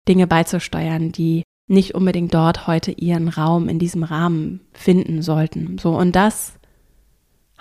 Dinge 0.08 0.26
beizusteuern, 0.26 1.10
die 1.10 1.42
nicht 1.70 1.94
unbedingt 1.94 2.34
dort 2.34 2.66
heute 2.66 2.90
ihren 2.90 3.28
Raum 3.28 3.68
in 3.68 3.78
diesem 3.78 4.02
Rahmen 4.02 4.60
finden 4.72 5.22
sollten. 5.22 5.78
So, 5.78 5.96
und 5.96 6.16
das 6.16 6.54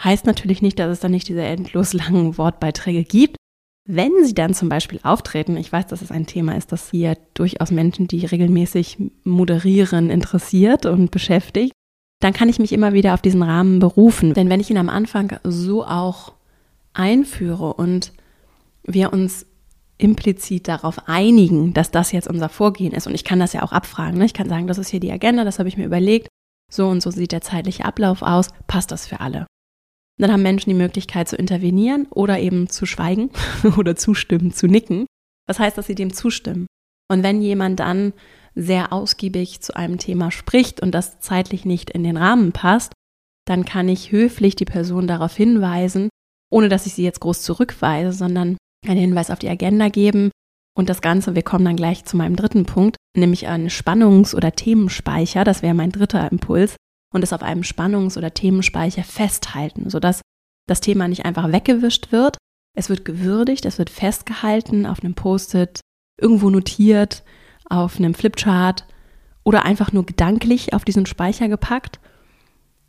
heißt 0.03 0.25
natürlich 0.25 0.61
nicht, 0.61 0.79
dass 0.79 0.89
es 0.89 0.99
dann 0.99 1.11
nicht 1.11 1.27
diese 1.27 1.43
endlos 1.43 1.93
langen 1.93 2.37
Wortbeiträge 2.37 3.03
gibt. 3.03 3.35
Wenn 3.85 4.11
sie 4.23 4.33
dann 4.33 4.53
zum 4.53 4.69
Beispiel 4.69 4.99
auftreten, 5.03 5.57
ich 5.57 5.71
weiß, 5.71 5.87
dass 5.87 6.01
es 6.01 6.11
ein 6.11 6.25
Thema 6.25 6.55
ist, 6.55 6.71
das 6.71 6.91
hier 6.91 7.17
durchaus 7.33 7.71
Menschen, 7.71 8.07
die 8.07 8.25
regelmäßig 8.25 8.97
moderieren, 9.23 10.09
interessiert 10.09 10.85
und 10.85 11.11
beschäftigt, 11.11 11.73
dann 12.19 12.33
kann 12.33 12.49
ich 12.49 12.59
mich 12.59 12.73
immer 12.73 12.93
wieder 12.93 13.13
auf 13.13 13.21
diesen 13.21 13.43
Rahmen 13.43 13.79
berufen. 13.79 14.33
Denn 14.33 14.49
wenn 14.49 14.59
ich 14.59 14.69
ihn 14.69 14.77
am 14.77 14.89
Anfang 14.89 15.39
so 15.43 15.85
auch 15.85 16.33
einführe 16.93 17.73
und 17.73 18.11
wir 18.83 19.13
uns 19.13 19.45
implizit 19.99 20.67
darauf 20.67 21.07
einigen, 21.07 21.73
dass 21.73 21.91
das 21.91 22.11
jetzt 22.11 22.27
unser 22.27 22.49
Vorgehen 22.49 22.93
ist, 22.93 23.05
und 23.05 23.13
ich 23.13 23.23
kann 23.23 23.39
das 23.39 23.53
ja 23.53 23.61
auch 23.61 23.71
abfragen, 23.71 24.17
ne? 24.17 24.25
ich 24.25 24.33
kann 24.33 24.49
sagen, 24.49 24.65
das 24.65 24.79
ist 24.79 24.89
hier 24.89 24.99
die 24.99 25.11
Agenda, 25.11 25.43
das 25.43 25.59
habe 25.59 25.69
ich 25.69 25.77
mir 25.77 25.85
überlegt, 25.85 26.27
so 26.71 26.87
und 26.87 27.01
so 27.01 27.11
sieht 27.11 27.31
der 27.31 27.41
zeitliche 27.41 27.85
Ablauf 27.85 28.21
aus, 28.21 28.47
passt 28.67 28.91
das 28.91 29.05
für 29.05 29.19
alle? 29.19 29.41
Und 29.41 30.23
dann 30.23 30.31
haben 30.31 30.41
Menschen 30.41 30.69
die 30.69 30.75
Möglichkeit 30.75 31.27
zu 31.27 31.35
intervenieren 31.35 32.07
oder 32.09 32.39
eben 32.39 32.69
zu 32.69 32.85
schweigen 32.85 33.29
oder 33.77 33.95
zustimmen, 33.95 34.51
zu 34.51 34.67
nicken. 34.67 35.05
Was 35.47 35.59
heißt, 35.59 35.77
dass 35.77 35.87
sie 35.87 35.95
dem 35.95 36.13
zustimmen? 36.13 36.67
Und 37.11 37.23
wenn 37.23 37.41
jemand 37.41 37.79
dann 37.79 38.13
sehr 38.53 38.93
ausgiebig 38.93 39.61
zu 39.61 39.75
einem 39.75 39.97
Thema 39.97 40.31
spricht 40.31 40.81
und 40.81 40.91
das 40.91 41.19
zeitlich 41.19 41.65
nicht 41.65 41.89
in 41.89 42.03
den 42.03 42.17
Rahmen 42.17 42.51
passt, 42.51 42.93
dann 43.47 43.65
kann 43.65 43.89
ich 43.89 44.11
höflich 44.11 44.55
die 44.55 44.65
Person 44.65 45.07
darauf 45.07 45.35
hinweisen, 45.35 46.09
ohne 46.51 46.69
dass 46.69 46.85
ich 46.85 46.93
sie 46.93 47.03
jetzt 47.03 47.21
groß 47.21 47.41
zurückweise, 47.41 48.11
sondern 48.11 48.57
einen 48.87 48.99
Hinweis 48.99 49.29
auf 49.29 49.39
die 49.39 49.49
Agenda 49.49 49.89
geben. 49.89 50.31
Und 50.75 50.89
das 50.89 51.01
Ganze, 51.01 51.35
wir 51.35 51.43
kommen 51.43 51.65
dann 51.65 51.75
gleich 51.75 52.05
zu 52.05 52.15
meinem 52.15 52.35
dritten 52.35 52.65
Punkt, 52.65 52.95
nämlich 53.15 53.47
einen 53.47 53.69
Spannungs- 53.69 54.35
oder 54.35 54.53
Themenspeicher, 54.53 55.43
das 55.43 55.61
wäre 55.61 55.73
mein 55.73 55.91
dritter 55.91 56.31
Impuls, 56.31 56.75
und 57.13 57.23
es 57.23 57.33
auf 57.33 57.41
einem 57.41 57.63
Spannungs- 57.63 58.17
oder 58.17 58.33
Themenspeicher 58.33 59.03
festhalten, 59.03 59.89
sodass 59.89 60.21
das 60.67 60.79
Thema 60.79 61.07
nicht 61.07 61.25
einfach 61.25 61.51
weggewischt 61.51 62.11
wird. 62.11 62.37
Es 62.77 62.89
wird 62.89 63.03
gewürdigt, 63.03 63.65
es 63.65 63.77
wird 63.77 63.89
festgehalten 63.89 64.85
auf 64.85 65.03
einem 65.03 65.15
Post-it, 65.15 65.81
irgendwo 66.21 66.49
notiert, 66.49 67.23
auf 67.65 67.97
einem 67.97 68.13
Flipchart 68.13 68.85
oder 69.43 69.65
einfach 69.65 69.91
nur 69.91 70.05
gedanklich 70.05 70.73
auf 70.73 70.85
diesen 70.85 71.05
Speicher 71.07 71.49
gepackt, 71.49 71.99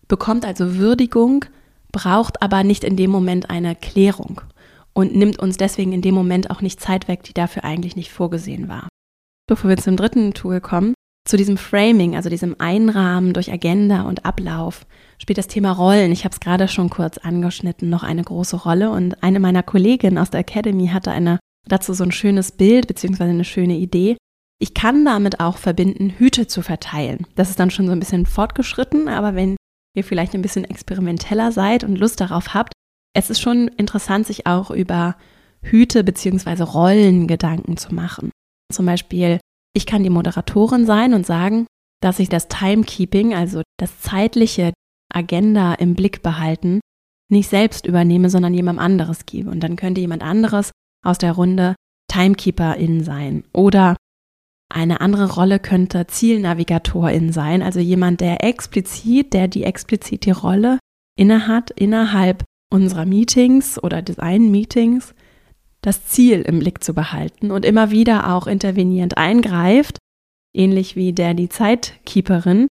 bekommt 0.07 0.45
also 0.45 0.77
Würdigung, 0.77 1.47
braucht 1.93 2.43
aber 2.43 2.63
nicht 2.63 2.85
in 2.85 2.97
dem 2.97 3.11
Moment 3.11 3.51
eine 3.51 3.75
Klärung 3.75 4.43
und 4.93 5.15
nimmt 5.15 5.39
uns 5.39 5.57
deswegen 5.57 5.93
in 5.93 6.03
dem 6.03 6.15
Moment 6.15 6.51
auch 6.51 6.61
nicht 6.61 6.81
Zeit 6.81 7.09
weg, 7.09 7.23
die 7.23 7.35
dafür 7.35 7.65
eigentlich 7.65 7.97
nicht 7.97 8.13
vorgesehen 8.13 8.69
war. 8.69 8.89
Bevor 9.47 9.71
wir 9.71 9.77
zum 9.77 9.97
dritten 9.97 10.35
Tool 10.35 10.61
kommen, 10.61 10.95
zu 11.29 11.37
diesem 11.37 11.57
Framing, 11.57 12.17
also 12.17 12.31
diesem 12.31 12.57
Einrahmen 12.59 13.33
durch 13.33 13.53
Agenda 13.53 14.03
und 14.03 14.25
Ablauf, 14.25 14.87
spielt 15.19 15.39
das 15.39 15.49
Thema 15.49 15.73
Rollen, 15.73 16.13
ich 16.13 16.25
habe 16.25 16.33
es 16.33 16.41
gerade 16.41 16.67
schon 16.67 16.91
kurz 16.91 17.19
angeschnitten, 17.19 17.91
noch 17.91 18.03
eine 18.03 18.23
große 18.23 18.57
Rolle. 18.57 18.91
Und 18.91 19.23
eine 19.23 19.39
meiner 19.41 19.63
Kolleginnen 19.63 20.19
aus 20.19 20.31
der 20.31 20.41
Academy 20.41 20.89
hatte 20.89 21.11
eine, 21.11 21.39
dazu 21.69 21.93
so 21.93 22.05
ein 22.05 22.13
schönes 22.13 22.53
Bild 22.53 22.87
beziehungsweise 22.87 23.31
eine 23.31 23.45
schöne 23.45 23.77
Idee. 23.77 24.17
Ich 24.59 24.75
kann 24.75 25.05
damit 25.05 25.41
auch 25.41 25.57
verbinden, 25.57 26.11
Hüte 26.11 26.47
zu 26.47 26.63
verteilen. 26.63 27.27
Das 27.35 27.51
ist 27.51 27.61
dann 27.61 27.71
schon 27.71 27.87
so 27.87 27.93
ein 27.93 28.01
bisschen 28.01 28.27
fortgeschritten, 28.27 29.09
aber 29.09 29.35
wenn 29.35 29.57
ihr 29.97 30.05
vielleicht 30.05 30.35
ein 30.35 30.43
bisschen 30.43 30.65
experimenteller 30.65 31.53
seid 31.53 31.85
und 31.85 31.97
Lust 31.97 32.21
darauf 32.21 32.55
habt, 32.55 32.73
es 33.15 33.31
ist 33.31 33.41
schon 33.41 33.69
interessant, 33.69 34.27
sich 34.27 34.47
auch 34.47 34.71
über 34.71 35.17
Hüte 35.63 36.05
beziehungsweise 36.05 36.65
Rollen 36.65 37.27
Gedanken 37.27 37.77
zu 37.77 37.95
machen. 37.95 38.31
Zum 38.73 38.87
Beispiel, 38.87 39.41
ich 39.75 39.87
kann 39.87 40.03
die 40.03 40.11
Moderatorin 40.11 40.87
sein 40.87 41.15
und 41.15 41.27
sagen, 41.27 41.67
dass 42.01 42.19
ich 42.19 42.29
das 42.29 42.49
Timekeeping, 42.49 43.35
also 43.35 43.63
das 43.79 44.01
zeitliche 44.01 44.73
Agenda 45.13 45.75
im 45.75 45.95
Blick 45.95 46.23
behalten, 46.23 46.81
nicht 47.31 47.49
selbst 47.49 47.87
übernehme, 47.87 48.31
sondern 48.31 48.55
jemandem 48.55 48.85
anderes 48.85 49.27
gebe. 49.27 49.51
Und 49.51 49.61
dann 49.61 49.77
könnte 49.77 50.01
jemand 50.01 50.23
anderes 50.23 50.71
aus 51.05 51.19
der 51.19 51.33
Runde 51.33 51.75
Timekeeperin 52.09 53.05
sein. 53.05 53.45
Oder 53.53 53.97
eine 54.73 55.01
andere 55.01 55.33
Rolle 55.33 55.59
könnte 55.59 56.07
Zielnavigatorin 56.07 57.33
sein, 57.33 57.63
also 57.63 57.81
jemand, 57.81 58.21
der 58.21 58.45
explizit, 58.45 59.33
der 59.33 59.49
die 59.49 59.65
explizite 59.65 60.33
Rolle 60.33 60.79
innehat, 61.17 61.71
innerhalb 61.73 62.45
unserer 62.71 63.05
Meetings 63.05 63.83
oder 63.83 64.01
Design-Meetings 64.01 65.15
das 65.83 66.07
Ziel 66.07 66.43
im 66.43 66.59
Blick 66.59 66.85
zu 66.85 66.95
behalten 66.95 67.51
und 67.51 67.65
immer 67.65 67.91
wieder 67.91 68.35
auch 68.35 68.47
intervenierend 68.47 69.17
eingreift, 69.17 69.99
ähnlich 70.55 70.97
wie 70.97 71.13
der 71.13 71.35
die 71.35 71.49
Zeitkeeperin 71.49 72.69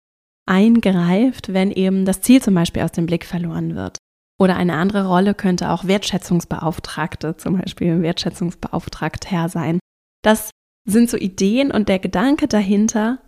eingreift, 0.49 1.53
wenn 1.53 1.71
eben 1.71 2.05
das 2.05 2.21
Ziel 2.21 2.43
zum 2.43 2.55
Beispiel 2.55 2.83
aus 2.83 2.93
dem 2.93 3.07
Blick 3.07 3.25
verloren 3.25 3.75
wird. 3.75 3.99
Oder 4.39 4.57
eine 4.57 4.75
andere 4.75 5.09
Rolle 5.09 5.35
könnte 5.35 5.71
auch 5.71 5.87
Wertschätzungsbeauftragte, 5.87 7.37
zum 7.37 7.59
Beispiel 7.59 8.03
Wertschätzungsbeauftragter 8.03 9.49
sein. 9.49 9.79
Das 10.23 10.51
sind 10.87 11.09
so 11.09 11.17
Ideen 11.17 11.71
und 11.73 11.89
der 11.89 11.99
Gedanke 11.99 12.47
dahinter, 12.47 13.19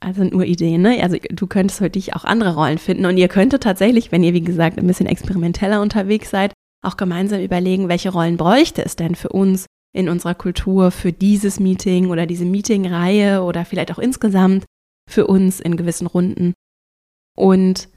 also 0.00 0.24
nur 0.24 0.44
Ideen, 0.44 0.82
ne? 0.82 1.02
Also 1.02 1.16
du 1.30 1.46
könntest 1.46 1.78
für 1.78 1.90
dich 1.90 2.14
auch 2.14 2.24
andere 2.24 2.54
Rollen 2.54 2.78
finden 2.78 3.06
und 3.06 3.16
ihr 3.16 3.28
könntet 3.28 3.62
tatsächlich, 3.62 4.12
wenn 4.12 4.22
ihr 4.22 4.34
wie 4.34 4.42
gesagt 4.42 4.78
ein 4.78 4.86
bisschen 4.86 5.06
experimenteller 5.06 5.80
unterwegs 5.80 6.30
seid, 6.30 6.52
auch 6.84 6.96
gemeinsam 6.96 7.40
überlegen, 7.40 7.88
welche 7.88 8.10
Rollen 8.10 8.36
bräuchte 8.36 8.84
es 8.84 8.96
denn 8.96 9.14
für 9.14 9.30
uns 9.30 9.66
in 9.94 10.08
unserer 10.08 10.34
Kultur, 10.34 10.90
für 10.90 11.12
dieses 11.12 11.58
Meeting 11.58 12.10
oder 12.10 12.26
diese 12.26 12.44
Meetingreihe 12.44 13.42
oder 13.42 13.64
vielleicht 13.64 13.90
auch 13.92 13.98
insgesamt 13.98 14.64
für 15.08 15.26
uns 15.26 15.60
in 15.60 15.76
gewissen 15.76 16.06
Runden. 16.06 16.52
Und 17.36 17.88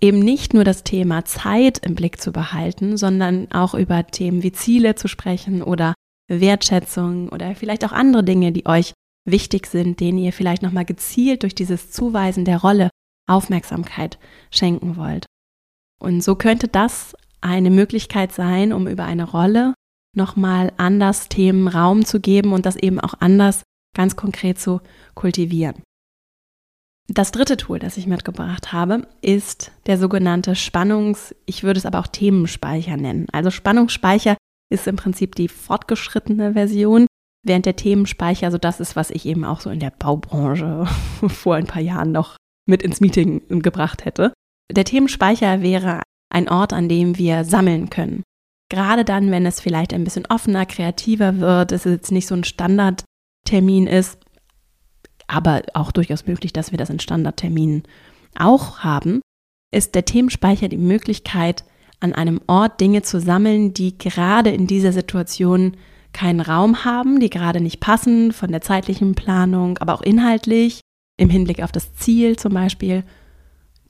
eben 0.00 0.18
nicht 0.18 0.52
nur 0.52 0.64
das 0.64 0.84
Thema 0.84 1.24
Zeit 1.24 1.78
im 1.84 1.94
Blick 1.94 2.20
zu 2.20 2.32
behalten, 2.32 2.96
sondern 2.96 3.50
auch 3.50 3.74
über 3.74 4.06
Themen 4.06 4.42
wie 4.42 4.52
Ziele 4.52 4.94
zu 4.94 5.08
sprechen 5.08 5.62
oder 5.62 5.94
Wertschätzung 6.28 7.30
oder 7.30 7.54
vielleicht 7.54 7.84
auch 7.84 7.92
andere 7.92 8.24
Dinge, 8.24 8.52
die 8.52 8.66
euch 8.66 8.92
wichtig 9.26 9.66
sind, 9.66 10.00
denen 10.00 10.18
ihr 10.18 10.32
vielleicht 10.32 10.62
nochmal 10.62 10.84
gezielt 10.84 11.42
durch 11.42 11.54
dieses 11.54 11.90
Zuweisen 11.90 12.44
der 12.44 12.58
Rolle 12.58 12.90
Aufmerksamkeit 13.28 14.18
schenken 14.50 14.96
wollt. 14.96 15.26
Und 16.00 16.22
so 16.22 16.36
könnte 16.36 16.68
das 16.68 17.14
eine 17.40 17.70
Möglichkeit 17.70 18.32
sein, 18.32 18.72
um 18.72 18.86
über 18.86 19.04
eine 19.04 19.24
Rolle 19.24 19.74
nochmal 20.14 20.72
anders 20.76 21.28
Themen 21.28 21.68
Raum 21.68 22.04
zu 22.04 22.20
geben 22.20 22.52
und 22.52 22.66
das 22.66 22.76
eben 22.76 23.00
auch 23.00 23.14
anders 23.20 23.62
ganz 23.94 24.16
konkret 24.16 24.58
zu 24.58 24.80
kultivieren. 25.14 25.82
Das 27.08 27.30
dritte 27.30 27.56
Tool, 27.56 27.78
das 27.78 27.96
ich 27.96 28.06
mitgebracht 28.06 28.72
habe, 28.72 29.06
ist 29.20 29.70
der 29.86 29.96
sogenannte 29.96 30.56
Spannungs-, 30.56 31.34
ich 31.46 31.62
würde 31.62 31.78
es 31.78 31.86
aber 31.86 32.00
auch 32.00 32.08
Themenspeicher 32.08 32.96
nennen. 32.96 33.26
Also 33.32 33.50
Spannungsspeicher 33.50 34.36
ist 34.70 34.88
im 34.88 34.96
Prinzip 34.96 35.36
die 35.36 35.48
fortgeschrittene 35.48 36.54
Version, 36.54 37.06
während 37.46 37.66
der 37.66 37.76
Themenspeicher, 37.76 38.46
also 38.46 38.58
das 38.58 38.80
ist, 38.80 38.96
was 38.96 39.10
ich 39.10 39.26
eben 39.26 39.44
auch 39.44 39.60
so 39.60 39.70
in 39.70 39.80
der 39.80 39.90
Baubranche 39.90 40.86
vor 41.28 41.56
ein 41.56 41.66
paar 41.66 41.82
Jahren 41.82 42.12
noch 42.12 42.36
mit 42.66 42.82
ins 42.82 43.00
Meeting 43.00 43.60
gebracht 43.60 44.04
hätte. 44.04 44.32
Der 44.70 44.84
Themenspeicher 44.84 45.62
wäre 45.62 46.02
ein 46.30 46.48
Ort, 46.48 46.72
an 46.72 46.88
dem 46.88 47.18
wir 47.18 47.44
sammeln 47.44 47.90
können. 47.90 48.22
Gerade 48.68 49.04
dann, 49.04 49.30
wenn 49.30 49.46
es 49.46 49.60
vielleicht 49.60 49.94
ein 49.94 50.02
bisschen 50.02 50.26
offener, 50.26 50.66
kreativer 50.66 51.38
wird, 51.38 51.70
es 51.70 51.84
jetzt 51.84 52.10
nicht 52.10 52.26
so 52.26 52.34
ein 52.34 52.42
Standardtermin 52.42 53.86
ist, 53.86 54.18
aber 55.28 55.62
auch 55.74 55.92
durchaus 55.92 56.26
möglich, 56.26 56.52
dass 56.52 56.72
wir 56.72 56.78
das 56.78 56.90
in 56.90 56.98
Standardterminen 56.98 57.84
auch 58.36 58.80
haben, 58.80 59.20
ist 59.72 59.94
der 59.94 60.04
Themenspeicher 60.04 60.68
die 60.68 60.76
Möglichkeit, 60.76 61.64
an 62.00 62.12
einem 62.12 62.40
Ort 62.46 62.80
Dinge 62.80 63.02
zu 63.02 63.20
sammeln, 63.20 63.72
die 63.72 63.96
gerade 63.96 64.50
in 64.50 64.66
dieser 64.66 64.92
Situation 64.92 65.76
keinen 66.16 66.40
Raum 66.40 66.84
haben, 66.84 67.20
die 67.20 67.30
gerade 67.30 67.60
nicht 67.60 67.78
passen 67.78 68.32
von 68.32 68.50
der 68.50 68.62
zeitlichen 68.62 69.14
Planung, 69.14 69.78
aber 69.78 69.94
auch 69.94 70.02
inhaltlich, 70.02 70.80
im 71.18 71.30
Hinblick 71.30 71.62
auf 71.62 71.72
das 71.72 71.94
Ziel 71.94 72.36
zum 72.36 72.54
Beispiel, 72.54 73.04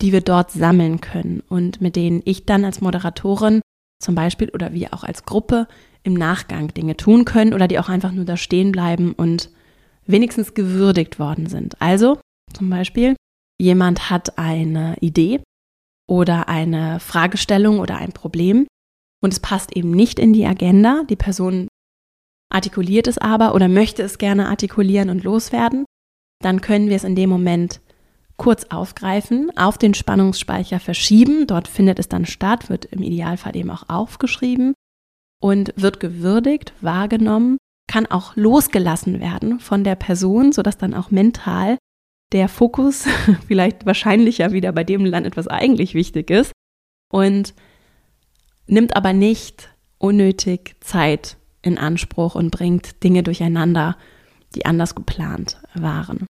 die 0.02 0.12
wir 0.12 0.20
dort 0.20 0.50
sammeln 0.50 1.00
können 1.00 1.42
und 1.48 1.80
mit 1.80 1.96
denen 1.96 2.22
ich 2.24 2.44
dann 2.44 2.64
als 2.64 2.80
Moderatorin 2.80 3.60
zum 4.02 4.14
Beispiel 4.14 4.50
oder 4.50 4.72
wir 4.72 4.92
auch 4.92 5.04
als 5.04 5.24
Gruppe 5.24 5.68
im 6.02 6.14
Nachgang 6.14 6.74
Dinge 6.74 6.96
tun 6.96 7.24
können 7.24 7.54
oder 7.54 7.68
die 7.68 7.78
auch 7.78 7.88
einfach 7.88 8.12
nur 8.12 8.24
da 8.24 8.36
stehen 8.36 8.72
bleiben 8.72 9.12
und 9.12 9.50
wenigstens 10.04 10.54
gewürdigt 10.54 11.18
worden 11.18 11.46
sind. 11.46 11.80
Also 11.80 12.18
zum 12.52 12.68
Beispiel, 12.70 13.16
jemand 13.58 14.10
hat 14.10 14.38
eine 14.38 14.96
Idee 15.00 15.40
oder 16.08 16.48
eine 16.48 17.00
Fragestellung 17.00 17.80
oder 17.80 17.96
ein 17.96 18.12
Problem 18.12 18.66
und 19.22 19.32
es 19.32 19.40
passt 19.40 19.74
eben 19.76 19.90
nicht 19.90 20.18
in 20.18 20.32
die 20.32 20.46
Agenda. 20.46 21.02
Die 21.08 21.16
Person 21.16 21.68
artikuliert 22.52 23.06
es 23.06 23.18
aber 23.18 23.54
oder 23.54 23.68
möchte 23.68 24.02
es 24.02 24.18
gerne 24.18 24.48
artikulieren 24.48 25.10
und 25.10 25.24
loswerden. 25.24 25.84
Dann 26.42 26.60
können 26.60 26.88
wir 26.88 26.96
es 26.96 27.04
in 27.04 27.16
dem 27.16 27.30
Moment 27.30 27.80
kurz 28.36 28.64
aufgreifen, 28.64 29.56
auf 29.56 29.78
den 29.78 29.94
Spannungsspeicher 29.94 30.78
verschieben. 30.78 31.46
Dort 31.46 31.68
findet 31.68 31.98
es 31.98 32.08
dann 32.08 32.26
statt, 32.26 32.68
wird 32.68 32.84
im 32.86 33.02
Idealfall 33.02 33.56
eben 33.56 33.70
auch 33.70 33.88
aufgeschrieben 33.88 34.74
und 35.40 35.72
wird 35.76 36.00
gewürdigt, 36.00 36.72
wahrgenommen, 36.80 37.56
kann 37.88 38.06
auch 38.06 38.36
losgelassen 38.36 39.20
werden 39.20 39.60
von 39.60 39.84
der 39.84 39.94
Person, 39.94 40.52
sodass 40.52 40.76
dann 40.76 40.94
auch 40.94 41.10
mental 41.10 41.78
der 42.32 42.48
Fokus 42.48 43.06
vielleicht 43.46 43.86
wahrscheinlicher 43.86 44.52
wieder 44.52 44.72
bei 44.72 44.84
dem 44.84 45.04
landet, 45.04 45.36
was 45.36 45.48
eigentlich 45.48 45.94
wichtig 45.94 46.30
ist 46.30 46.52
und 47.12 47.54
nimmt 48.66 48.96
aber 48.96 49.12
nicht 49.12 49.70
unnötig 49.98 50.76
Zeit 50.80 51.36
in 51.66 51.78
Anspruch 51.78 52.34
und 52.34 52.50
bringt 52.50 53.02
Dinge 53.02 53.22
durcheinander, 53.22 53.96
die 54.54 54.64
anders 54.64 54.94
geplant 54.94 55.60
waren. 55.74 56.26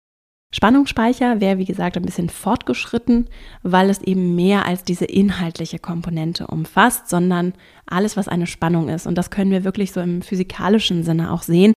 Spannungsspeicher 0.52 1.40
wäre, 1.40 1.58
wie 1.58 1.64
gesagt, 1.64 1.96
ein 1.96 2.04
bisschen 2.04 2.28
fortgeschritten, 2.28 3.28
weil 3.62 3.88
es 3.88 4.02
eben 4.02 4.34
mehr 4.34 4.66
als 4.66 4.82
diese 4.82 5.04
inhaltliche 5.04 5.78
Komponente 5.78 6.48
umfasst, 6.48 7.08
sondern 7.08 7.54
alles, 7.86 8.16
was 8.16 8.26
eine 8.26 8.48
Spannung 8.48 8.88
ist. 8.88 9.06
Und 9.06 9.14
das 9.14 9.30
können 9.30 9.52
wir 9.52 9.62
wirklich 9.62 9.92
so 9.92 10.00
im 10.00 10.22
physikalischen 10.22 11.04
Sinne 11.04 11.32
auch 11.32 11.42
sehen. 11.42 11.72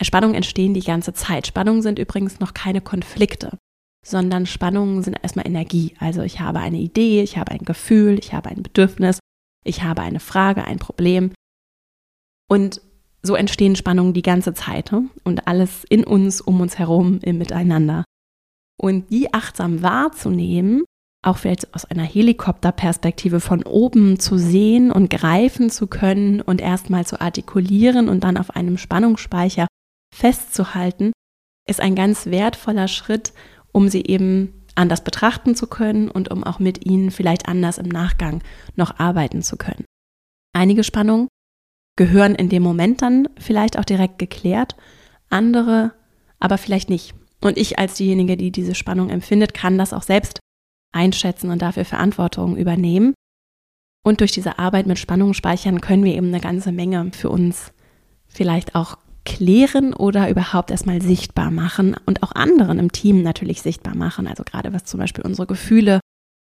Spannungen 0.00 0.36
entstehen 0.36 0.72
die 0.72 0.84
ganze 0.84 1.12
Zeit. 1.12 1.48
Spannungen 1.48 1.82
sind 1.82 1.98
übrigens 1.98 2.38
noch 2.38 2.54
keine 2.54 2.80
Konflikte, 2.80 3.58
sondern 4.06 4.46
Spannungen 4.46 5.02
sind 5.02 5.18
erstmal 5.20 5.46
Energie. 5.46 5.94
Also 5.98 6.22
ich 6.22 6.38
habe 6.38 6.60
eine 6.60 6.78
Idee, 6.78 7.22
ich 7.22 7.36
habe 7.36 7.50
ein 7.50 7.64
Gefühl, 7.64 8.18
ich 8.20 8.32
habe 8.32 8.50
ein 8.50 8.62
Bedürfnis, 8.62 9.18
ich 9.64 9.82
habe 9.82 10.02
eine 10.02 10.20
Frage, 10.20 10.64
ein 10.64 10.78
Problem. 10.78 11.32
Und 12.48 12.80
so 13.22 13.34
entstehen 13.36 13.76
Spannungen 13.76 14.12
die 14.12 14.22
ganze 14.22 14.52
Zeit 14.52 14.92
ne? 14.92 15.08
und 15.24 15.46
alles 15.46 15.84
in 15.88 16.04
uns, 16.04 16.40
um 16.40 16.60
uns 16.60 16.78
herum, 16.78 17.20
im 17.22 17.38
Miteinander. 17.38 18.04
Und 18.80 19.10
die 19.10 19.32
achtsam 19.32 19.82
wahrzunehmen, 19.82 20.82
auch 21.24 21.38
vielleicht 21.38 21.72
aus 21.72 21.84
einer 21.84 22.02
Helikopterperspektive 22.02 23.38
von 23.38 23.62
oben 23.62 24.18
zu 24.18 24.38
sehen 24.38 24.90
und 24.90 25.08
greifen 25.08 25.70
zu 25.70 25.86
können 25.86 26.40
und 26.40 26.60
erstmal 26.60 27.06
zu 27.06 27.20
artikulieren 27.20 28.08
und 28.08 28.24
dann 28.24 28.36
auf 28.36 28.50
einem 28.56 28.76
Spannungsspeicher 28.76 29.68
festzuhalten, 30.12 31.12
ist 31.68 31.80
ein 31.80 31.94
ganz 31.94 32.26
wertvoller 32.26 32.88
Schritt, 32.88 33.32
um 33.70 33.88
sie 33.88 34.04
eben 34.04 34.64
anders 34.74 35.04
betrachten 35.04 35.54
zu 35.54 35.68
können 35.68 36.10
und 36.10 36.30
um 36.30 36.42
auch 36.42 36.58
mit 36.58 36.84
ihnen 36.86 37.12
vielleicht 37.12 37.46
anders 37.46 37.78
im 37.78 37.88
Nachgang 37.88 38.42
noch 38.74 38.98
arbeiten 38.98 39.42
zu 39.42 39.56
können. 39.56 39.84
Einige 40.54 40.82
Spannungen 40.82 41.28
gehören 41.96 42.34
in 42.34 42.48
dem 42.48 42.62
Moment 42.62 43.02
dann 43.02 43.28
vielleicht 43.38 43.78
auch 43.78 43.84
direkt 43.84 44.18
geklärt, 44.18 44.76
andere 45.28 45.92
aber 46.38 46.58
vielleicht 46.58 46.90
nicht. 46.90 47.14
Und 47.40 47.56
ich 47.56 47.78
als 47.78 47.94
diejenige, 47.94 48.36
die 48.36 48.50
diese 48.50 48.74
Spannung 48.74 49.10
empfindet, 49.10 49.54
kann 49.54 49.78
das 49.78 49.92
auch 49.92 50.02
selbst 50.02 50.40
einschätzen 50.92 51.50
und 51.50 51.62
dafür 51.62 51.84
Verantwortung 51.84 52.56
übernehmen. 52.56 53.14
Und 54.04 54.20
durch 54.20 54.32
diese 54.32 54.58
Arbeit 54.58 54.86
mit 54.86 54.98
Spannungsspeichern 54.98 55.80
können 55.80 56.04
wir 56.04 56.14
eben 56.14 56.28
eine 56.28 56.40
ganze 56.40 56.72
Menge 56.72 57.10
für 57.12 57.30
uns 57.30 57.72
vielleicht 58.26 58.74
auch 58.74 58.98
klären 59.24 59.94
oder 59.94 60.28
überhaupt 60.28 60.70
erstmal 60.72 61.00
sichtbar 61.00 61.50
machen 61.50 61.96
und 62.06 62.22
auch 62.22 62.32
anderen 62.32 62.78
im 62.78 62.90
Team 62.90 63.22
natürlich 63.22 63.62
sichtbar 63.62 63.94
machen. 63.94 64.26
Also 64.26 64.42
gerade 64.42 64.72
was 64.72 64.84
zum 64.84 64.98
Beispiel 64.98 65.24
unsere 65.24 65.46
Gefühle, 65.46 66.00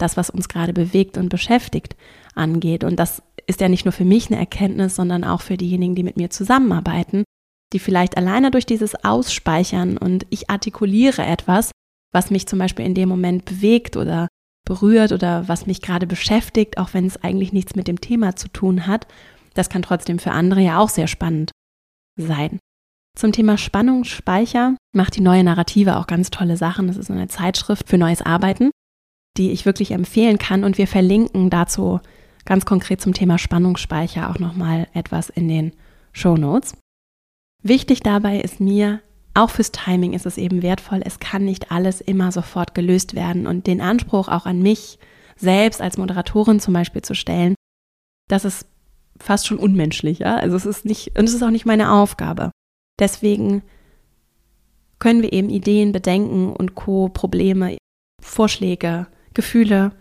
das, 0.03 0.17
was 0.17 0.31
uns 0.31 0.49
gerade 0.49 0.73
bewegt 0.73 1.17
und 1.17 1.29
beschäftigt, 1.29 1.97
angeht. 2.35 2.85
Und 2.85 2.97
das 2.97 3.23
ist 3.47 3.61
ja 3.61 3.69
nicht 3.69 3.85
nur 3.85 3.93
für 3.93 4.05
mich 4.05 4.29
eine 4.29 4.39
Erkenntnis, 4.39 4.97
sondern 4.97 5.25
auch 5.25 5.41
für 5.41 5.57
diejenigen, 5.57 5.95
die 5.95 6.03
mit 6.03 6.17
mir 6.17 6.31
zusammenarbeiten, 6.31 7.25
die 7.73 7.79
vielleicht 7.79 8.17
alleine 8.17 8.51
durch 8.51 8.67
dieses 8.67 9.05
Ausspeichern 9.05 9.97
und 9.97 10.27
ich 10.31 10.51
artikuliere 10.51 11.25
etwas, 11.25 11.71
was 12.13 12.31
mich 12.31 12.47
zum 12.47 12.59
Beispiel 12.59 12.85
in 12.85 12.95
dem 12.95 13.09
Moment 13.09 13.45
bewegt 13.45 13.97
oder 13.97 14.29
berührt 14.67 15.13
oder 15.13 15.49
was 15.49 15.67
mich 15.67 15.81
gerade 15.81 16.07
beschäftigt, 16.07 16.79
auch 16.79 16.95
wenn 16.95 17.07
es 17.07 17.23
eigentlich 17.23 17.53
nichts 17.53 17.77
mit 17.77 17.89
dem 17.89 18.01
Thema 18.01 18.37
zu 18.37 18.49
tun 18.49 18.87
hat, 18.87 19.07
das 19.55 19.69
kann 19.69 19.83
trotzdem 19.83 20.19
für 20.19 20.33
andere 20.33 20.61
ja 20.61 20.79
auch 20.79 20.89
sehr 20.89 21.07
spannend 21.07 21.51
sein. 22.17 22.59
Zum 23.17 23.33
Thema 23.33 23.59
Spannungsspeicher 23.59 24.77
macht 24.95 25.17
die 25.17 25.21
neue 25.21 25.43
Narrative 25.43 25.97
auch 25.97 26.07
ganz 26.07 26.31
tolle 26.31 26.57
Sachen. 26.57 26.87
Das 26.87 26.97
ist 26.97 27.11
eine 27.11 27.29
Zeitschrift 27.29 27.89
für 27.89 27.99
neues 27.99 28.23
Arbeiten, 28.23 28.71
die 29.37 29.51
ich 29.51 29.67
wirklich 29.67 29.93
empfehlen 29.93 30.39
kann. 30.39 30.65
Und 30.65 30.79
wir 30.79 30.87
verlinken 30.87 31.51
dazu 31.51 32.01
ganz 32.45 32.65
konkret 32.65 33.01
zum 33.01 33.15
Thema 33.15 33.39
Spannungsspeicher 33.39 34.31
auch 34.31 34.39
nochmal 34.39 34.89
etwas 34.95 35.31
in 35.31 35.49
den 35.49 35.73
Show 36.13 36.37
Notes. 36.37 36.77
Wichtig 37.63 38.01
dabei 38.01 38.41
ist 38.41 38.61
mir, 38.61 39.01
auch 39.35 39.51
fürs 39.51 39.71
Timing 39.71 40.13
ist 40.13 40.27
es 40.27 40.39
eben 40.39 40.63
wertvoll, 40.63 41.03
es 41.05 41.21
kann 41.21 41.45
nicht 41.45 41.71
alles 41.71 42.01
immer 42.01 42.33
sofort 42.33 42.75
gelöst 42.75 43.15
werden 43.15 43.47
und 43.47 43.67
den 43.67 43.81
Anspruch 43.81 44.29
auch 44.29 44.47
an 44.47 44.63
mich 44.63 44.99
selbst 45.37 45.81
als 45.81 45.99
Moderatorin 45.99 46.61
zum 46.61 46.75
Beispiel 46.75 47.03
zu 47.03 47.15
stellen, 47.15 47.55
das 48.29 48.45
ist 48.45 48.67
fast 49.19 49.47
schon 49.47 49.59
unmenschlich, 49.59 50.21
ja. 50.21 50.37
Also 50.37 50.57
es 50.57 50.67
ist 50.67 50.85
nicht, 50.85 51.19
und 51.19 51.25
es 51.25 51.35
ist 51.35 51.43
auch 51.43 51.51
nicht 51.51 51.67
meine 51.67 51.93
Aufgabe. 51.93 52.51
Deswegen 52.99 53.63
können 54.99 55.23
wir 55.23 55.33
eben 55.33 55.51
Ideen, 55.51 55.93
Bedenken 55.93 56.53
und 56.53 56.75
Co. 56.75 57.09
Probleme, 57.09 57.77
Vorschläge, 58.23 59.07
Gefühle 59.35 59.93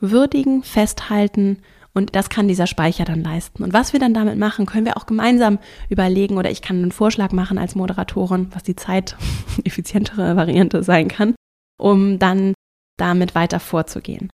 würdigen, 0.00 0.62
festhalten 0.62 1.58
und 1.94 2.14
das 2.14 2.30
kann 2.30 2.46
dieser 2.46 2.68
Speicher 2.68 3.04
dann 3.04 3.22
leisten. 3.22 3.64
Und 3.64 3.72
was 3.72 3.92
wir 3.92 3.98
dann 3.98 4.14
damit 4.14 4.38
machen, 4.38 4.66
können 4.66 4.86
wir 4.86 4.96
auch 4.96 5.06
gemeinsam 5.06 5.58
überlegen 5.88 6.36
oder 6.36 6.50
ich 6.50 6.62
kann 6.62 6.76
einen 6.76 6.92
Vorschlag 6.92 7.32
machen 7.32 7.58
als 7.58 7.74
Moderatorin, 7.74 8.48
was 8.52 8.62
die 8.62 8.76
zeiteffizientere 8.76 10.36
Variante 10.36 10.84
sein 10.84 11.08
kann, 11.08 11.34
um 11.76 12.18
dann 12.20 12.54
damit 12.98 13.34
weiter 13.34 13.58
vorzugehen. 13.58 14.30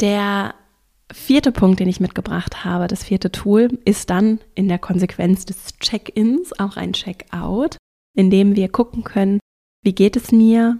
Der 0.00 0.54
vierte 1.12 1.52
Punkt, 1.52 1.80
den 1.80 1.88
ich 1.88 2.00
mitgebracht 2.00 2.64
habe, 2.64 2.86
das 2.86 3.04
vierte 3.04 3.30
Tool, 3.30 3.78
ist 3.84 4.10
dann 4.10 4.40
in 4.54 4.68
der 4.68 4.78
Konsequenz 4.78 5.44
des 5.44 5.78
Check-ins 5.78 6.58
auch 6.58 6.76
ein 6.76 6.94
Check-out, 6.94 7.76
in 8.16 8.30
dem 8.30 8.56
wir 8.56 8.70
gucken 8.70 9.04
können, 9.04 9.40
wie 9.82 9.94
geht 9.94 10.16
es 10.16 10.32
mir 10.32 10.78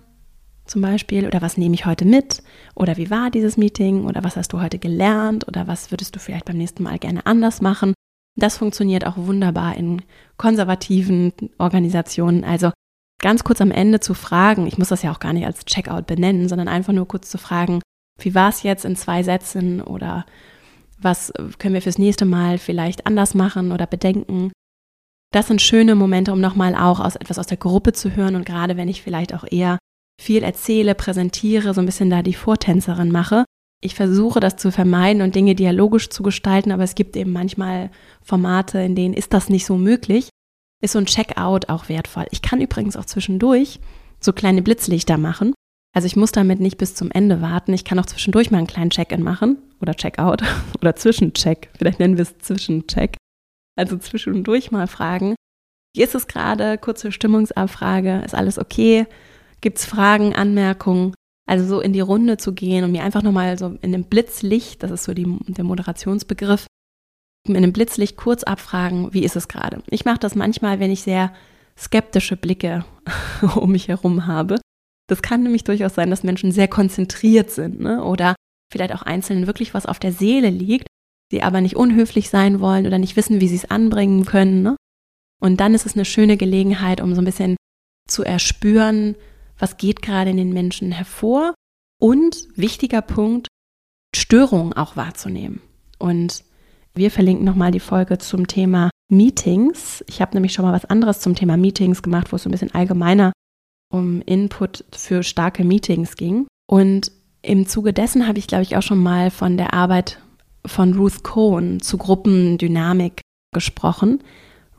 zum 0.66 0.82
Beispiel 0.82 1.26
oder 1.26 1.42
was 1.42 1.56
nehme 1.56 1.74
ich 1.74 1.86
heute 1.86 2.04
mit 2.04 2.42
oder 2.74 2.96
wie 2.96 3.10
war 3.10 3.30
dieses 3.30 3.56
Meeting 3.56 4.04
oder 4.04 4.24
was 4.24 4.36
hast 4.36 4.52
du 4.52 4.60
heute 4.60 4.78
gelernt 4.78 5.46
oder 5.46 5.66
was 5.66 5.90
würdest 5.90 6.14
du 6.16 6.20
vielleicht 6.20 6.46
beim 6.46 6.56
nächsten 6.56 6.82
Mal 6.82 6.98
gerne 6.98 7.26
anders 7.26 7.60
machen. 7.60 7.94
Das 8.36 8.56
funktioniert 8.56 9.06
auch 9.06 9.16
wunderbar 9.16 9.76
in 9.76 10.02
konservativen 10.36 11.32
Organisationen. 11.58 12.44
Also 12.44 12.72
ganz 13.20 13.44
kurz 13.44 13.60
am 13.60 13.70
Ende 13.70 14.00
zu 14.00 14.14
fragen, 14.14 14.66
ich 14.66 14.78
muss 14.78 14.88
das 14.88 15.02
ja 15.02 15.12
auch 15.12 15.20
gar 15.20 15.32
nicht 15.32 15.46
als 15.46 15.64
Checkout 15.64 16.06
benennen, 16.06 16.48
sondern 16.48 16.68
einfach 16.68 16.92
nur 16.92 17.06
kurz 17.06 17.30
zu 17.30 17.38
fragen, 17.38 17.80
wie 18.18 18.34
war 18.34 18.48
es 18.48 18.62
jetzt 18.62 18.84
in 18.84 18.96
zwei 18.96 19.22
Sätzen 19.22 19.80
oder 19.80 20.24
was 20.98 21.32
können 21.58 21.74
wir 21.74 21.82
fürs 21.82 21.98
nächste 21.98 22.24
Mal 22.24 22.58
vielleicht 22.58 23.06
anders 23.06 23.34
machen 23.34 23.72
oder 23.72 23.86
bedenken. 23.86 24.52
Das 25.32 25.48
sind 25.48 25.60
schöne 25.60 25.94
Momente, 25.94 26.32
um 26.32 26.40
nochmal 26.40 26.74
auch 26.74 27.00
aus 27.00 27.16
etwas 27.16 27.38
aus 27.38 27.46
der 27.46 27.56
Gruppe 27.56 27.92
zu 27.92 28.14
hören 28.14 28.36
und 28.36 28.46
gerade 28.46 28.76
wenn 28.76 28.88
ich 28.88 29.02
vielleicht 29.02 29.34
auch 29.34 29.44
eher 29.50 29.78
viel 30.20 30.42
erzähle, 30.42 30.94
präsentiere, 30.94 31.74
so 31.74 31.80
ein 31.80 31.86
bisschen 31.86 32.10
da 32.10 32.22
die 32.22 32.34
Vortänzerin 32.34 33.10
mache. 33.10 33.44
Ich 33.82 33.94
versuche 33.94 34.40
das 34.40 34.56
zu 34.56 34.72
vermeiden 34.72 35.22
und 35.22 35.34
Dinge 35.34 35.54
dialogisch 35.54 36.08
zu 36.08 36.22
gestalten, 36.22 36.72
aber 36.72 36.84
es 36.84 36.94
gibt 36.94 37.16
eben 37.16 37.32
manchmal 37.32 37.90
Formate, 38.22 38.78
in 38.78 38.94
denen 38.94 39.14
ist 39.14 39.34
das 39.34 39.50
nicht 39.50 39.66
so 39.66 39.76
möglich. 39.76 40.30
Ist 40.82 40.92
so 40.92 40.98
ein 40.98 41.06
Checkout 41.06 41.68
auch 41.68 41.88
wertvoll. 41.88 42.26
Ich 42.30 42.42
kann 42.42 42.60
übrigens 42.60 42.96
auch 42.96 43.04
zwischendurch 43.04 43.80
so 44.20 44.32
kleine 44.32 44.62
Blitzlichter 44.62 45.18
machen. 45.18 45.54
Also 45.94 46.06
ich 46.06 46.16
muss 46.16 46.32
damit 46.32 46.60
nicht 46.60 46.78
bis 46.78 46.94
zum 46.94 47.10
Ende 47.10 47.40
warten. 47.40 47.72
Ich 47.72 47.84
kann 47.84 47.98
auch 47.98 48.06
zwischendurch 48.06 48.50
mal 48.50 48.58
einen 48.58 48.66
kleinen 48.66 48.90
Check-in 48.90 49.22
machen 49.22 49.58
oder 49.80 49.94
Checkout 49.94 50.42
oder 50.80 50.96
Zwischencheck. 50.96 51.70
Vielleicht 51.76 52.00
nennen 52.00 52.16
wir 52.16 52.22
es 52.22 52.38
Zwischencheck. 52.38 53.16
Also 53.76 53.96
zwischendurch 53.98 54.70
mal 54.70 54.86
fragen, 54.86 55.34
wie 55.94 56.02
ist 56.02 56.14
es 56.14 56.26
gerade? 56.26 56.78
Kurze 56.78 57.12
Stimmungsabfrage. 57.12 58.22
Ist 58.24 58.34
alles 58.34 58.58
okay? 58.58 59.06
Gibt 59.64 59.78
es 59.78 59.86
Fragen, 59.86 60.34
Anmerkungen? 60.34 61.14
Also 61.48 61.64
so 61.64 61.80
in 61.80 61.94
die 61.94 62.00
Runde 62.00 62.36
zu 62.36 62.52
gehen 62.52 62.84
und 62.84 62.92
mir 62.92 63.02
einfach 63.02 63.22
nochmal 63.22 63.56
so 63.56 63.78
in 63.80 63.92
dem 63.92 64.04
Blitzlicht, 64.04 64.82
das 64.82 64.90
ist 64.90 65.04
so 65.04 65.14
die, 65.14 65.24
der 65.46 65.64
Moderationsbegriff, 65.64 66.66
in 67.48 67.54
dem 67.54 67.72
Blitzlicht 67.72 68.18
kurz 68.18 68.42
abfragen, 68.42 69.14
wie 69.14 69.24
ist 69.24 69.36
es 69.36 69.48
gerade? 69.48 69.82
Ich 69.88 70.04
mache 70.04 70.18
das 70.18 70.34
manchmal, 70.34 70.80
wenn 70.80 70.90
ich 70.90 71.00
sehr 71.00 71.32
skeptische 71.78 72.36
Blicke 72.36 72.84
um 73.56 73.72
mich 73.72 73.88
herum 73.88 74.26
habe. 74.26 74.60
Das 75.08 75.22
kann 75.22 75.42
nämlich 75.42 75.64
durchaus 75.64 75.94
sein, 75.94 76.10
dass 76.10 76.24
Menschen 76.24 76.52
sehr 76.52 76.68
konzentriert 76.68 77.50
sind 77.50 77.80
ne? 77.80 78.04
oder 78.04 78.34
vielleicht 78.70 78.94
auch 78.94 79.02
Einzelnen 79.02 79.46
wirklich 79.46 79.72
was 79.72 79.86
auf 79.86 79.98
der 79.98 80.12
Seele 80.12 80.50
liegt, 80.50 80.88
sie 81.32 81.42
aber 81.42 81.62
nicht 81.62 81.76
unhöflich 81.76 82.28
sein 82.28 82.60
wollen 82.60 82.86
oder 82.86 82.98
nicht 82.98 83.16
wissen, 83.16 83.40
wie 83.40 83.48
sie 83.48 83.56
es 83.56 83.70
anbringen 83.70 84.26
können. 84.26 84.62
Ne? 84.62 84.76
Und 85.40 85.58
dann 85.58 85.72
ist 85.72 85.86
es 85.86 85.94
eine 85.94 86.04
schöne 86.04 86.36
Gelegenheit, 86.36 87.00
um 87.00 87.14
so 87.14 87.22
ein 87.22 87.26
bisschen 87.26 87.56
zu 88.06 88.24
erspüren, 88.24 89.16
was 89.58 89.76
geht 89.76 90.02
gerade 90.02 90.30
in 90.30 90.36
den 90.36 90.52
Menschen 90.52 90.92
hervor 90.92 91.54
und 92.00 92.48
wichtiger 92.56 93.02
Punkt, 93.02 93.48
Störungen 94.14 94.72
auch 94.72 94.96
wahrzunehmen. 94.96 95.60
Und 95.98 96.44
wir 96.94 97.10
verlinken 97.10 97.44
nochmal 97.44 97.70
die 97.70 97.80
Folge 97.80 98.18
zum 98.18 98.46
Thema 98.46 98.90
Meetings. 99.10 100.04
Ich 100.08 100.20
habe 100.20 100.34
nämlich 100.34 100.52
schon 100.52 100.64
mal 100.64 100.72
was 100.72 100.84
anderes 100.84 101.20
zum 101.20 101.34
Thema 101.34 101.56
Meetings 101.56 102.02
gemacht, 102.02 102.30
wo 102.30 102.36
es 102.36 102.42
so 102.42 102.48
ein 102.48 102.52
bisschen 102.52 102.74
allgemeiner 102.74 103.32
um 103.92 104.22
Input 104.22 104.84
für 104.92 105.22
starke 105.22 105.64
Meetings 105.64 106.16
ging. 106.16 106.46
Und 106.66 107.12
im 107.42 107.66
Zuge 107.66 107.92
dessen 107.92 108.26
habe 108.26 108.38
ich, 108.38 108.46
glaube 108.46 108.62
ich, 108.62 108.76
auch 108.76 108.82
schon 108.82 108.98
mal 108.98 109.30
von 109.30 109.56
der 109.56 109.74
Arbeit 109.74 110.20
von 110.66 110.94
Ruth 110.94 111.22
Cohen 111.22 111.80
zu 111.80 111.98
Gruppendynamik 111.98 113.20
gesprochen. 113.52 114.22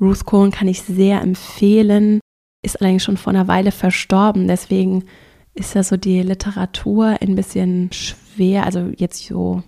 Ruth 0.02 0.26
Cohen 0.26 0.52
kann 0.52 0.68
ich 0.68 0.82
sehr 0.82 1.22
empfehlen 1.22 2.20
ist 2.66 2.82
allerdings 2.82 3.04
schon 3.04 3.18
vor 3.18 3.32
einer 3.32 3.48
Weile 3.48 3.72
verstorben. 3.72 4.48
Deswegen 4.48 5.06
ist 5.54 5.76
ja 5.76 5.84
so 5.84 5.96
die 5.96 6.22
Literatur 6.22 7.18
ein 7.22 7.36
bisschen 7.36 7.92
schwer. 7.92 8.66
Also 8.66 8.92
jetzt 8.98 9.26
so 9.26 9.64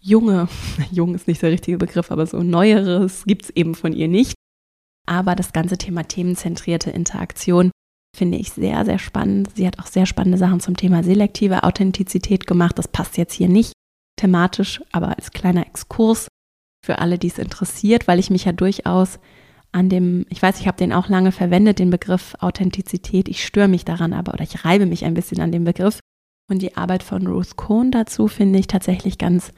junge, 0.00 0.48
jung 0.90 1.14
ist 1.14 1.28
nicht 1.28 1.42
der 1.42 1.50
richtige 1.50 1.78
Begriff, 1.78 2.10
aber 2.10 2.26
so 2.26 2.42
neueres 2.42 3.24
gibt 3.24 3.44
es 3.44 3.50
eben 3.50 3.74
von 3.74 3.92
ihr 3.92 4.08
nicht. 4.08 4.34
Aber 5.06 5.34
das 5.34 5.52
ganze 5.52 5.78
Thema 5.78 6.04
themenzentrierte 6.04 6.90
Interaktion 6.90 7.70
finde 8.16 8.38
ich 8.38 8.50
sehr, 8.50 8.84
sehr 8.84 8.98
spannend. 8.98 9.50
Sie 9.54 9.66
hat 9.66 9.78
auch 9.78 9.86
sehr 9.86 10.06
spannende 10.06 10.38
Sachen 10.38 10.60
zum 10.60 10.76
Thema 10.76 11.04
selektive 11.04 11.64
Authentizität 11.64 12.46
gemacht. 12.46 12.78
Das 12.78 12.88
passt 12.88 13.18
jetzt 13.18 13.34
hier 13.34 13.48
nicht 13.48 13.72
thematisch, 14.16 14.82
aber 14.92 15.16
als 15.16 15.30
kleiner 15.32 15.66
Exkurs 15.66 16.28
für 16.84 16.98
alle, 16.98 17.18
die 17.18 17.26
es 17.28 17.38
interessiert, 17.38 18.08
weil 18.08 18.18
ich 18.18 18.30
mich 18.30 18.46
ja 18.46 18.52
durchaus 18.52 19.18
an 19.76 19.90
dem, 19.90 20.24
ich 20.30 20.42
weiß, 20.42 20.58
ich 20.58 20.66
habe 20.66 20.78
den 20.78 20.94
auch 20.94 21.08
lange 21.08 21.32
verwendet, 21.32 21.78
den 21.78 21.90
Begriff 21.90 22.34
Authentizität. 22.40 23.28
Ich 23.28 23.44
störe 23.44 23.68
mich 23.68 23.84
daran 23.84 24.14
aber 24.14 24.32
oder 24.32 24.42
ich 24.42 24.64
reibe 24.64 24.86
mich 24.86 25.04
ein 25.04 25.12
bisschen 25.12 25.38
an 25.40 25.52
dem 25.52 25.64
Begriff. 25.64 26.00
Und 26.48 26.62
die 26.62 26.78
Arbeit 26.78 27.02
von 27.02 27.26
Ruth 27.26 27.56
Cohn 27.56 27.90
dazu 27.90 28.26
finde 28.26 28.58
ich 28.58 28.68
tatsächlich 28.68 29.18
ganz 29.18 29.52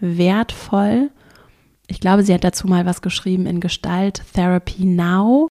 wertvoll. 0.00 1.10
Ich 1.86 1.98
glaube, 1.98 2.24
sie 2.24 2.34
hat 2.34 2.44
dazu 2.44 2.66
mal 2.66 2.84
was 2.84 3.00
geschrieben 3.00 3.46
in 3.46 3.60
Gestalt 3.60 4.22
Therapy 4.34 4.84
Now. 4.84 5.48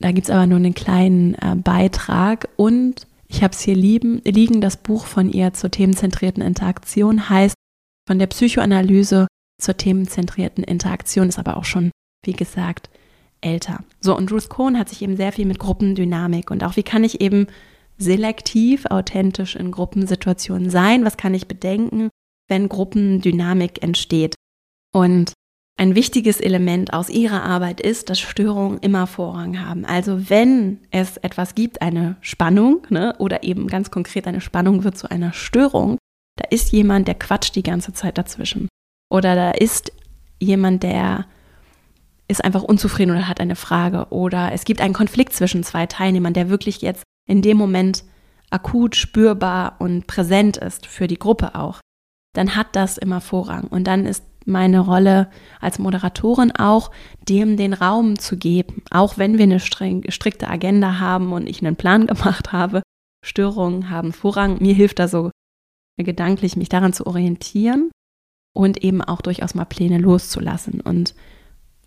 Da 0.00 0.12
gibt 0.12 0.28
es 0.28 0.30
aber 0.30 0.46
nur 0.46 0.58
einen 0.58 0.74
kleinen 0.74 1.34
äh, 1.34 1.56
Beitrag. 1.56 2.48
Und 2.54 3.08
ich 3.26 3.42
habe 3.42 3.54
es 3.54 3.60
hier 3.60 3.74
lieben, 3.74 4.20
liegen, 4.24 4.60
das 4.60 4.76
Buch 4.76 5.06
von 5.06 5.28
ihr 5.28 5.52
zur 5.52 5.72
themenzentrierten 5.72 6.44
Interaktion 6.44 7.28
heißt 7.28 7.56
von 8.06 8.20
der 8.20 8.28
Psychoanalyse 8.28 9.26
zur 9.60 9.76
themenzentrierten 9.76 10.62
Interaktion, 10.62 11.28
ist 11.28 11.38
aber 11.40 11.56
auch 11.56 11.64
schon, 11.64 11.90
wie 12.24 12.34
gesagt, 12.34 12.88
älter. 13.42 13.84
So, 14.00 14.16
und 14.16 14.32
Ruth 14.32 14.48
Cohn 14.48 14.78
hat 14.78 14.88
sich 14.88 15.02
eben 15.02 15.16
sehr 15.16 15.32
viel 15.32 15.46
mit 15.46 15.58
Gruppendynamik 15.58 16.50
und 16.50 16.64
auch 16.64 16.76
wie 16.76 16.82
kann 16.82 17.04
ich 17.04 17.20
eben 17.20 17.46
selektiv 17.98 18.86
authentisch 18.86 19.56
in 19.56 19.70
Gruppensituationen 19.70 20.70
sein, 20.70 21.04
was 21.04 21.16
kann 21.16 21.34
ich 21.34 21.46
bedenken, 21.46 22.08
wenn 22.48 22.68
Gruppendynamik 22.68 23.82
entsteht. 23.82 24.34
Und 24.94 25.32
ein 25.78 25.94
wichtiges 25.94 26.40
Element 26.40 26.92
aus 26.92 27.08
ihrer 27.08 27.42
Arbeit 27.42 27.80
ist, 27.80 28.10
dass 28.10 28.20
Störungen 28.20 28.78
immer 28.78 29.06
Vorrang 29.06 29.64
haben. 29.64 29.84
Also 29.84 30.28
wenn 30.28 30.80
es 30.90 31.16
etwas 31.16 31.54
gibt, 31.54 31.80
eine 31.80 32.16
Spannung, 32.20 32.86
ne, 32.90 33.14
oder 33.18 33.42
eben 33.42 33.68
ganz 33.68 33.90
konkret 33.90 34.26
eine 34.26 34.40
Spannung 34.40 34.84
wird 34.84 34.98
zu 34.98 35.10
einer 35.10 35.32
Störung, 35.32 35.98
da 36.36 36.44
ist 36.50 36.72
jemand, 36.72 37.08
der 37.08 37.14
quatscht 37.14 37.56
die 37.56 37.62
ganze 37.62 37.92
Zeit 37.92 38.18
dazwischen. 38.18 38.68
Oder 39.10 39.34
da 39.34 39.50
ist 39.52 39.92
jemand, 40.40 40.82
der 40.82 41.26
ist 42.32 42.44
einfach 42.44 42.62
unzufrieden 42.62 43.12
oder 43.12 43.28
hat 43.28 43.40
eine 43.40 43.56
Frage 43.56 44.06
oder 44.10 44.50
es 44.52 44.64
gibt 44.64 44.80
einen 44.80 44.94
Konflikt 44.94 45.32
zwischen 45.32 45.62
zwei 45.62 45.86
Teilnehmern, 45.86 46.34
der 46.34 46.48
wirklich 46.48 46.82
jetzt 46.82 47.04
in 47.28 47.42
dem 47.42 47.56
Moment 47.56 48.04
akut 48.50 48.96
spürbar 48.96 49.76
und 49.78 50.06
präsent 50.06 50.56
ist 50.56 50.86
für 50.86 51.06
die 51.06 51.18
Gruppe 51.18 51.54
auch, 51.54 51.80
dann 52.34 52.56
hat 52.56 52.74
das 52.74 52.98
immer 52.98 53.20
Vorrang. 53.20 53.64
Und 53.64 53.84
dann 53.84 54.06
ist 54.06 54.24
meine 54.44 54.80
Rolle 54.80 55.30
als 55.60 55.78
Moderatorin 55.78 56.52
auch, 56.52 56.90
dem 57.28 57.56
den 57.56 57.74
Raum 57.74 58.18
zu 58.18 58.36
geben, 58.36 58.82
auch 58.90 59.18
wenn 59.18 59.38
wir 59.38 59.44
eine 59.44 59.60
strikte 59.60 60.48
Agenda 60.48 60.98
haben 60.98 61.32
und 61.32 61.48
ich 61.48 61.64
einen 61.64 61.76
Plan 61.76 62.06
gemacht 62.06 62.52
habe. 62.52 62.82
Störungen 63.24 63.88
haben 63.90 64.12
Vorrang. 64.12 64.60
Mir 64.60 64.74
hilft 64.74 64.98
da 64.98 65.06
so 65.08 65.30
gedanklich, 65.96 66.56
mich 66.56 66.68
daran 66.68 66.92
zu 66.92 67.06
orientieren 67.06 67.90
und 68.54 68.82
eben 68.82 69.02
auch 69.02 69.22
durchaus 69.22 69.54
mal 69.54 69.64
Pläne 69.64 69.98
loszulassen. 69.98 70.80
Und 70.80 71.14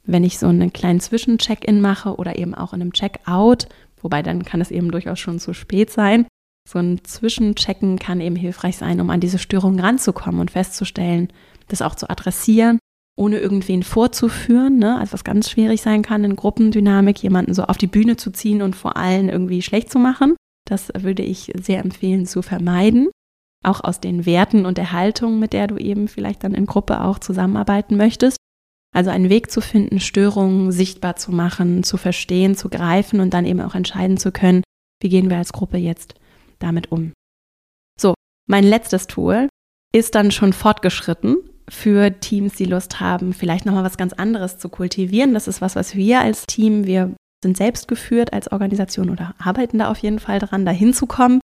wenn 0.05 0.23
ich 0.23 0.39
so 0.39 0.47
einen 0.47 0.73
kleinen 0.73 0.99
Zwischencheck-in 0.99 1.81
mache 1.81 2.15
oder 2.15 2.37
eben 2.37 2.55
auch 2.55 2.73
in 2.73 2.81
einem 2.81 2.93
Check-out, 2.93 3.67
wobei 4.01 4.21
dann 4.21 4.45
kann 4.45 4.61
es 4.61 4.71
eben 4.71 4.91
durchaus 4.91 5.19
schon 5.19 5.39
zu 5.39 5.53
spät 5.53 5.89
sein. 5.89 6.25
So 6.67 6.79
ein 6.79 7.03
Zwischenchecken 7.03 7.99
kann 7.99 8.21
eben 8.21 8.35
hilfreich 8.35 8.77
sein, 8.77 8.99
um 8.99 9.09
an 9.09 9.19
diese 9.19 9.37
Störung 9.37 9.79
ranzukommen 9.79 10.41
und 10.41 10.51
festzustellen, 10.51 11.31
das 11.67 11.81
auch 11.81 11.95
zu 11.95 12.09
adressieren, 12.09 12.79
ohne 13.17 13.37
irgendwen 13.37 13.83
vorzuführen, 13.83 14.77
ne? 14.77 14.97
also 14.99 15.13
was 15.13 15.23
ganz 15.23 15.49
schwierig 15.49 15.81
sein 15.81 16.01
kann 16.01 16.23
in 16.23 16.35
Gruppendynamik, 16.35 17.21
jemanden 17.21 17.53
so 17.53 17.63
auf 17.63 17.77
die 17.77 17.87
Bühne 17.87 18.17
zu 18.17 18.31
ziehen 18.31 18.61
und 18.61 18.75
vor 18.75 18.97
allen 18.97 19.29
irgendwie 19.29 19.61
schlecht 19.61 19.91
zu 19.91 19.99
machen. 19.99 20.35
Das 20.67 20.91
würde 20.97 21.23
ich 21.23 21.51
sehr 21.59 21.83
empfehlen 21.83 22.25
zu 22.25 22.41
vermeiden. 22.41 23.09
Auch 23.63 23.83
aus 23.83 23.99
den 23.99 24.25
Werten 24.25 24.65
und 24.65 24.77
der 24.77 24.91
Haltung, 24.91 25.39
mit 25.39 25.53
der 25.53 25.67
du 25.67 25.77
eben 25.77 26.07
vielleicht 26.07 26.43
dann 26.43 26.53
in 26.53 26.65
Gruppe 26.65 27.01
auch 27.01 27.19
zusammenarbeiten 27.19 27.95
möchtest. 27.95 28.37
Also 28.95 29.09
einen 29.09 29.29
Weg 29.29 29.51
zu 29.51 29.59
finden, 29.59 29.99
Störungen 29.99 30.71
sichtbar 30.71 31.17
zu 31.17 31.33
machen, 31.33 31.83
zu 31.83 31.97
verstehen, 31.97 32.55
zu 32.55 32.69
greifen 32.69 33.19
und 33.19 33.33
dann 33.33 33.45
eben 33.45 33.59
auch 33.59 33.75
entscheiden 33.75 34.17
zu 34.17 34.31
können, 34.31 34.63
wie 35.01 35.09
gehen 35.09 35.29
wir 35.29 35.37
als 35.37 35.51
Gruppe 35.51 35.77
jetzt 35.77 36.15
damit 36.59 36.91
um. 36.93 37.11
So, 37.99 38.13
mein 38.47 38.63
letztes 38.63 39.07
Tool 39.07 39.49
ist 39.93 40.15
dann 40.15 40.31
schon 40.31 40.53
fortgeschritten 40.53 41.37
für 41.69 42.19
Teams, 42.19 42.55
die 42.55 42.65
Lust 42.65 43.01
haben, 43.01 43.33
vielleicht 43.33 43.65
nochmal 43.65 43.83
was 43.83 43.97
ganz 43.97 44.13
anderes 44.13 44.59
zu 44.59 44.69
kultivieren. 44.69 45.33
Das 45.33 45.49
ist 45.49 45.61
was, 45.61 45.75
was 45.75 45.95
wir 45.95 46.21
als 46.21 46.45
Team, 46.45 46.85
wir 46.85 47.13
sind 47.43 47.57
selbst 47.57 47.89
geführt 47.89 48.31
als 48.31 48.51
Organisation 48.51 49.09
oder 49.09 49.35
arbeiten 49.37 49.79
da 49.79 49.91
auf 49.91 49.97
jeden 49.97 50.19
Fall 50.19 50.39
dran, 50.39 50.65
da 50.65 50.71
hinzukommen 50.71 51.41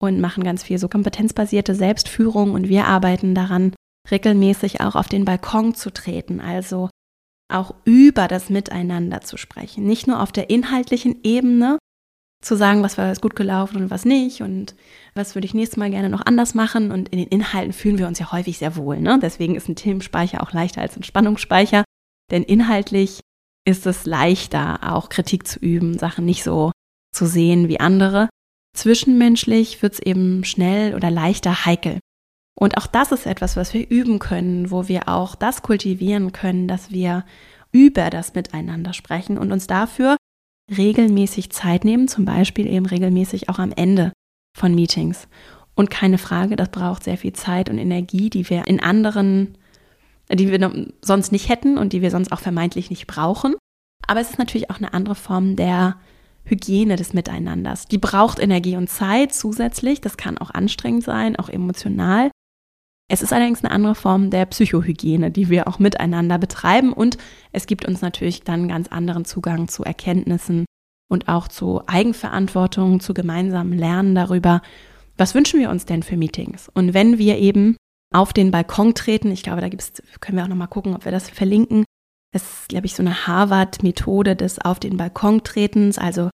und 0.00 0.20
machen 0.20 0.42
ganz 0.42 0.62
viel 0.62 0.78
so 0.78 0.88
kompetenzbasierte 0.88 1.74
Selbstführung 1.74 2.52
und 2.52 2.68
wir 2.68 2.86
arbeiten 2.86 3.34
daran, 3.34 3.74
regelmäßig 4.10 4.80
auch 4.80 4.94
auf 4.94 5.08
den 5.08 5.24
Balkon 5.24 5.74
zu 5.74 5.92
treten, 5.92 6.40
also 6.40 6.90
auch 7.52 7.74
über 7.84 8.28
das 8.28 8.50
Miteinander 8.50 9.20
zu 9.20 9.36
sprechen. 9.36 9.84
Nicht 9.84 10.06
nur 10.06 10.20
auf 10.20 10.32
der 10.32 10.50
inhaltlichen 10.50 11.20
Ebene 11.22 11.78
zu 12.42 12.56
sagen, 12.56 12.82
was 12.82 12.98
war 12.98 13.14
gut 13.16 13.36
gelaufen 13.36 13.76
und 13.78 13.90
was 13.90 14.04
nicht 14.04 14.42
und 14.42 14.74
was 15.14 15.34
würde 15.34 15.46
ich 15.46 15.54
nächstes 15.54 15.78
Mal 15.78 15.90
gerne 15.90 16.10
noch 16.10 16.24
anders 16.26 16.54
machen. 16.54 16.90
Und 16.90 17.08
in 17.08 17.18
den 17.18 17.28
Inhalten 17.28 17.72
fühlen 17.72 17.98
wir 17.98 18.06
uns 18.06 18.18
ja 18.18 18.32
häufig 18.32 18.58
sehr 18.58 18.76
wohl. 18.76 19.00
Ne? 19.00 19.18
Deswegen 19.20 19.54
ist 19.54 19.68
ein 19.68 19.76
Themenspeicher 19.76 20.42
auch 20.42 20.52
leichter 20.52 20.82
als 20.82 20.96
ein 20.96 21.02
Spannungsspeicher, 21.02 21.84
denn 22.30 22.42
inhaltlich 22.42 23.20
ist 23.66 23.86
es 23.86 24.04
leichter, 24.04 24.92
auch 24.92 25.08
Kritik 25.08 25.46
zu 25.46 25.58
üben, 25.58 25.98
Sachen 25.98 26.26
nicht 26.26 26.44
so 26.44 26.72
zu 27.14 27.26
sehen 27.26 27.68
wie 27.68 27.80
andere. 27.80 28.28
Zwischenmenschlich 28.76 29.82
wird 29.82 29.94
es 29.94 30.00
eben 30.00 30.44
schnell 30.44 30.94
oder 30.94 31.10
leichter 31.10 31.64
heikel. 31.64 32.00
Und 32.54 32.78
auch 32.78 32.86
das 32.86 33.12
ist 33.12 33.26
etwas, 33.26 33.56
was 33.56 33.74
wir 33.74 33.88
üben 33.90 34.18
können, 34.18 34.70
wo 34.70 34.88
wir 34.88 35.08
auch 35.08 35.34
das 35.34 35.62
kultivieren 35.62 36.32
können, 36.32 36.68
dass 36.68 36.90
wir 36.90 37.24
über 37.72 38.10
das 38.10 38.34
Miteinander 38.34 38.92
sprechen 38.92 39.38
und 39.38 39.50
uns 39.50 39.66
dafür 39.66 40.16
regelmäßig 40.74 41.50
Zeit 41.50 41.84
nehmen, 41.84 42.08
zum 42.08 42.24
Beispiel 42.24 42.66
eben 42.66 42.86
regelmäßig 42.86 43.48
auch 43.48 43.58
am 43.58 43.72
Ende 43.72 44.12
von 44.56 44.74
Meetings. 44.74 45.28
Und 45.74 45.90
keine 45.90 46.18
Frage, 46.18 46.54
das 46.54 46.70
braucht 46.70 47.02
sehr 47.02 47.18
viel 47.18 47.32
Zeit 47.32 47.68
und 47.68 47.78
Energie, 47.78 48.30
die 48.30 48.48
wir 48.48 48.68
in 48.68 48.80
anderen, 48.80 49.58
die 50.30 50.50
wir 50.50 50.88
sonst 51.02 51.32
nicht 51.32 51.48
hätten 51.48 51.76
und 51.76 51.92
die 51.92 52.00
wir 52.00 52.12
sonst 52.12 52.30
auch 52.30 52.38
vermeintlich 52.38 52.90
nicht 52.90 53.08
brauchen. 53.08 53.56
Aber 54.06 54.20
es 54.20 54.30
ist 54.30 54.38
natürlich 54.38 54.70
auch 54.70 54.78
eine 54.78 54.94
andere 54.94 55.16
Form 55.16 55.56
der 55.56 55.96
Hygiene 56.44 56.96
des 56.96 57.14
Miteinanders. 57.14 57.86
Die 57.86 57.98
braucht 57.98 58.38
Energie 58.38 58.76
und 58.76 58.88
Zeit 58.88 59.34
zusätzlich. 59.34 60.00
Das 60.00 60.16
kann 60.16 60.38
auch 60.38 60.50
anstrengend 60.50 61.02
sein, 61.02 61.36
auch 61.36 61.48
emotional. 61.48 62.30
Es 63.08 63.22
ist 63.22 63.32
allerdings 63.32 63.62
eine 63.62 63.72
andere 63.72 63.94
Form 63.94 64.30
der 64.30 64.46
Psychohygiene, 64.46 65.30
die 65.30 65.50
wir 65.50 65.68
auch 65.68 65.78
miteinander 65.78 66.38
betreiben 66.38 66.92
und 66.92 67.18
es 67.52 67.66
gibt 67.66 67.84
uns 67.84 68.00
natürlich 68.00 68.42
dann 68.42 68.68
ganz 68.68 68.88
anderen 68.88 69.24
Zugang 69.24 69.68
zu 69.68 69.84
Erkenntnissen 69.84 70.64
und 71.10 71.28
auch 71.28 71.48
zu 71.48 71.82
Eigenverantwortung, 71.86 73.00
zu 73.00 73.12
gemeinsamen 73.12 73.76
Lernen 73.76 74.14
darüber, 74.14 74.62
was 75.16 75.34
wünschen 75.34 75.60
wir 75.60 75.70
uns 75.70 75.86
denn 75.86 76.02
für 76.02 76.16
Meetings? 76.16 76.68
Und 76.74 76.94
wenn 76.94 77.18
wir 77.18 77.38
eben 77.38 77.76
auf 78.12 78.32
den 78.32 78.50
Balkon 78.50 78.94
treten, 78.94 79.30
ich 79.30 79.42
glaube, 79.42 79.60
da 79.60 79.68
gibt's, 79.68 80.02
können 80.20 80.38
wir 80.38 80.44
auch 80.44 80.48
nochmal 80.48 80.68
gucken, 80.68 80.94
ob 80.94 81.04
wir 81.04 81.12
das 81.12 81.28
verlinken. 81.28 81.84
Das 82.32 82.42
ist, 82.42 82.68
glaube 82.68 82.86
ich, 82.86 82.94
so 82.94 83.02
eine 83.02 83.26
Harvard-Methode 83.26 84.34
des 84.34 84.58
Auf 84.60 84.80
den 84.80 84.96
Balkon 84.96 85.44
tretens, 85.44 85.98
also 85.98 86.30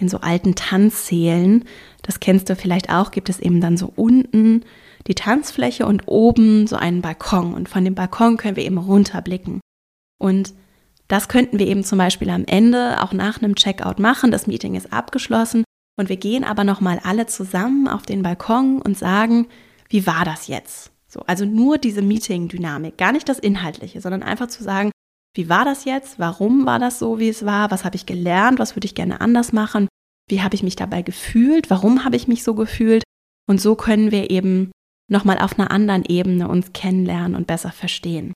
in 0.00 0.08
so 0.08 0.18
alten 0.18 0.54
Tanzsälen. 0.54 1.64
Das 2.02 2.20
kennst 2.20 2.50
du 2.50 2.56
vielleicht 2.56 2.90
auch, 2.90 3.10
gibt 3.10 3.28
es 3.30 3.40
eben 3.40 3.60
dann 3.60 3.76
so 3.76 3.92
unten 3.96 4.64
die 5.08 5.14
Tanzfläche 5.14 5.86
und 5.86 6.02
oben 6.06 6.66
so 6.66 6.76
einen 6.76 7.02
Balkon. 7.02 7.54
Und 7.54 7.68
von 7.68 7.84
dem 7.84 7.94
Balkon 7.94 8.36
können 8.36 8.56
wir 8.56 8.64
eben 8.64 8.78
runterblicken. 8.78 9.60
Und 10.20 10.54
das 11.08 11.28
könnten 11.28 11.58
wir 11.58 11.66
eben 11.66 11.82
zum 11.84 11.98
Beispiel 11.98 12.28
am 12.30 12.44
Ende 12.44 13.02
auch 13.02 13.12
nach 13.12 13.42
einem 13.42 13.54
Checkout 13.54 13.98
machen. 13.98 14.30
Das 14.30 14.46
Meeting 14.46 14.74
ist 14.74 14.92
abgeschlossen 14.92 15.64
und 15.98 16.10
wir 16.10 16.16
gehen 16.16 16.44
aber 16.44 16.64
nochmal 16.64 17.00
alle 17.02 17.26
zusammen 17.26 17.88
auf 17.88 18.02
den 18.02 18.22
Balkon 18.22 18.82
und 18.82 18.96
sagen, 18.96 19.48
wie 19.88 20.06
war 20.06 20.24
das 20.24 20.46
jetzt? 20.46 20.92
So, 21.08 21.20
also 21.20 21.46
nur 21.46 21.78
diese 21.78 22.02
Meeting-Dynamik, 22.02 22.98
gar 22.98 23.12
nicht 23.12 23.28
das 23.28 23.38
Inhaltliche, 23.38 24.02
sondern 24.02 24.22
einfach 24.22 24.48
zu 24.48 24.62
sagen, 24.62 24.90
wie 25.34 25.48
war 25.48 25.64
das 25.64 25.86
jetzt? 25.86 26.18
Warum 26.18 26.66
war 26.66 26.78
das 26.78 26.98
so, 26.98 27.18
wie 27.18 27.30
es 27.30 27.46
war? 27.46 27.70
Was 27.70 27.84
habe 27.84 27.96
ich 27.96 28.04
gelernt? 28.04 28.58
Was 28.58 28.76
würde 28.76 28.86
ich 28.86 28.94
gerne 28.94 29.22
anders 29.22 29.52
machen? 29.52 29.88
Wie 30.28 30.42
habe 30.42 30.54
ich 30.54 30.62
mich 30.62 30.76
dabei 30.76 31.00
gefühlt? 31.00 31.70
Warum 31.70 32.04
habe 32.04 32.16
ich 32.16 32.28
mich 32.28 32.44
so 32.44 32.54
gefühlt? 32.54 33.02
Und 33.48 33.60
so 33.60 33.74
können 33.76 34.10
wir 34.10 34.30
eben 34.30 34.70
nochmal 35.08 35.38
auf 35.38 35.58
einer 35.58 35.70
anderen 35.70 36.04
Ebene 36.04 36.48
uns 36.48 36.72
kennenlernen 36.72 37.34
und 37.34 37.46
besser 37.46 37.72
verstehen. 37.72 38.32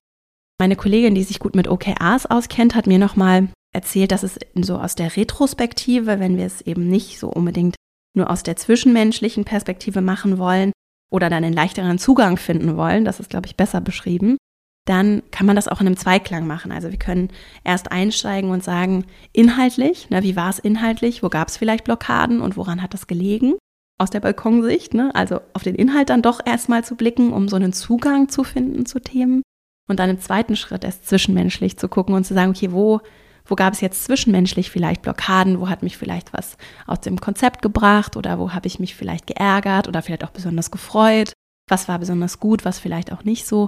Meine 0.59 0.75
Kollegin, 0.75 1.15
die 1.15 1.23
sich 1.23 1.39
gut 1.39 1.55
mit 1.55 1.67
OKRs 1.67 2.25
auskennt, 2.25 2.75
hat 2.75 2.87
mir 2.87 2.99
nochmal 2.99 3.49
erzählt, 3.73 4.11
dass 4.11 4.23
es 4.23 4.39
so 4.55 4.77
aus 4.77 4.95
der 4.95 5.15
Retrospektive, 5.15 6.19
wenn 6.19 6.37
wir 6.37 6.45
es 6.45 6.61
eben 6.61 6.87
nicht 6.87 7.19
so 7.19 7.29
unbedingt 7.29 7.75
nur 8.15 8.29
aus 8.29 8.43
der 8.43 8.55
zwischenmenschlichen 8.55 9.45
Perspektive 9.45 10.01
machen 10.01 10.37
wollen 10.37 10.71
oder 11.11 11.29
dann 11.29 11.43
einen 11.43 11.53
leichteren 11.53 11.97
Zugang 11.97 12.37
finden 12.37 12.77
wollen, 12.77 13.05
das 13.05 13.19
ist, 13.19 13.29
glaube 13.29 13.47
ich, 13.47 13.57
besser 13.57 13.81
beschrieben, 13.81 14.37
dann 14.85 15.23
kann 15.31 15.45
man 15.45 15.55
das 15.55 15.67
auch 15.67 15.81
in 15.81 15.87
einem 15.87 15.97
Zweiklang 15.97 16.45
machen. 16.45 16.71
Also 16.71 16.91
wir 16.91 16.99
können 16.99 17.29
erst 17.63 17.91
einsteigen 17.91 18.51
und 18.51 18.63
sagen, 18.63 19.05
inhaltlich, 19.31 20.09
ne, 20.09 20.23
wie 20.23 20.35
war 20.35 20.49
es 20.49 20.59
inhaltlich, 20.59 21.23
wo 21.23 21.29
gab 21.29 21.47
es 21.47 21.57
vielleicht 21.57 21.85
Blockaden 21.85 22.41
und 22.41 22.57
woran 22.57 22.81
hat 22.81 22.93
das 22.93 23.07
gelegen? 23.07 23.55
Aus 23.97 24.09
der 24.09 24.19
Balkonsicht, 24.19 24.93
ne? 24.93 25.13
also 25.15 25.39
auf 25.53 25.63
den 25.63 25.75
Inhalt 25.75 26.09
dann 26.09 26.21
doch 26.21 26.39
erstmal 26.45 26.83
zu 26.83 26.95
blicken, 26.95 27.31
um 27.31 27.47
so 27.47 27.55
einen 27.55 27.73
Zugang 27.73 28.29
zu 28.29 28.43
finden 28.43 28.85
zu 28.85 28.99
Themen. 28.99 29.43
Und 29.89 29.99
dann 29.99 30.09
im 30.09 30.19
zweiten 30.19 30.55
Schritt 30.55 30.83
erst 30.83 31.07
zwischenmenschlich 31.07 31.77
zu 31.77 31.87
gucken 31.89 32.15
und 32.15 32.23
zu 32.23 32.33
sagen, 32.33 32.51
okay, 32.51 32.71
wo, 32.71 33.01
wo 33.45 33.55
gab 33.55 33.73
es 33.73 33.81
jetzt 33.81 34.05
zwischenmenschlich 34.05 34.71
vielleicht 34.71 35.01
Blockaden, 35.01 35.59
wo 35.59 35.69
hat 35.69 35.83
mich 35.83 35.97
vielleicht 35.97 36.33
was 36.33 36.57
aus 36.87 37.01
dem 37.01 37.19
Konzept 37.19 37.61
gebracht 37.61 38.15
oder 38.15 38.39
wo 38.39 38.53
habe 38.53 38.67
ich 38.67 38.79
mich 38.79 38.95
vielleicht 38.95 39.27
geärgert 39.27 39.87
oder 39.87 40.01
vielleicht 40.01 40.23
auch 40.23 40.31
besonders 40.31 40.71
gefreut, 40.71 41.33
was 41.69 41.87
war 41.87 41.99
besonders 41.99 42.39
gut, 42.39 42.65
was 42.65 42.79
vielleicht 42.79 43.11
auch 43.11 43.23
nicht 43.23 43.45
so, 43.45 43.67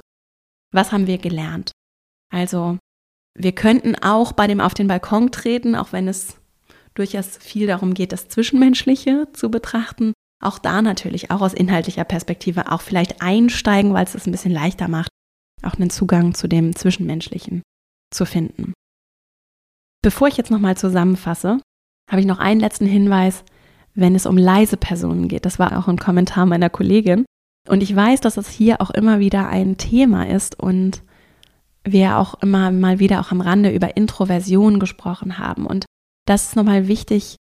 was 0.73 0.91
haben 0.91 1.07
wir 1.07 1.17
gelernt. 1.17 1.71
Also 2.33 2.77
wir 3.37 3.51
könnten 3.51 3.95
auch 3.95 4.31
bei 4.31 4.47
dem 4.47 4.61
auf 4.61 4.73
den 4.73 4.87
Balkon 4.87 5.31
treten, 5.31 5.75
auch 5.75 5.91
wenn 5.91 6.07
es 6.07 6.37
durchaus 6.93 7.37
viel 7.37 7.67
darum 7.67 7.93
geht, 7.93 8.13
das 8.13 8.29
Zwischenmenschliche 8.29 9.27
zu 9.33 9.51
betrachten. 9.51 10.13
Auch 10.41 10.59
da 10.59 10.81
natürlich, 10.81 11.31
auch 11.31 11.41
aus 11.41 11.53
inhaltlicher 11.53 12.03
Perspektive, 12.03 12.71
auch 12.71 12.81
vielleicht 12.81 13.21
einsteigen, 13.21 13.93
weil 13.93 14.05
es 14.05 14.13
das 14.13 14.27
ein 14.27 14.31
bisschen 14.31 14.51
leichter 14.51 14.87
macht, 14.87 15.09
auch 15.63 15.75
einen 15.75 15.89
Zugang 15.89 16.33
zu 16.33 16.47
dem 16.47 16.75
Zwischenmenschlichen 16.75 17.61
zu 18.13 18.25
finden. 18.25 18.73
Bevor 20.03 20.27
ich 20.27 20.37
jetzt 20.37 20.51
nochmal 20.51 20.77
zusammenfasse, 20.77 21.59
habe 22.09 22.19
ich 22.19 22.27
noch 22.27 22.39
einen 22.39 22.59
letzten 22.59 22.85
Hinweis, 22.85 23.43
wenn 23.95 24.13
es 24.13 24.25
um 24.25 24.37
leise 24.37 24.77
Personen 24.77 25.27
geht. 25.27 25.45
Das 25.45 25.57
war 25.57 25.77
auch 25.79 25.87
ein 25.87 25.97
Kommentar 25.97 26.45
meiner 26.45 26.69
Kollegin. 26.69 27.25
Und 27.67 27.81
ich 27.81 27.95
weiß, 27.95 28.21
dass 28.21 28.37
es 28.37 28.49
hier 28.49 28.81
auch 28.81 28.91
immer 28.91 29.19
wieder 29.19 29.47
ein 29.47 29.77
Thema 29.77 30.27
ist 30.27 30.59
und 30.59 31.01
wir 31.83 32.17
auch 32.17 32.35
immer 32.41 32.71
mal 32.71 32.99
wieder 32.99 33.19
auch 33.19 33.31
am 33.31 33.41
Rande 33.41 33.73
über 33.73 33.97
Introversion 33.97 34.79
gesprochen 34.79 35.39
haben. 35.39 35.65
Und 35.65 35.85
das 36.27 36.49
ist 36.49 36.55
nochmal 36.55 36.87
wichtig 36.87 37.37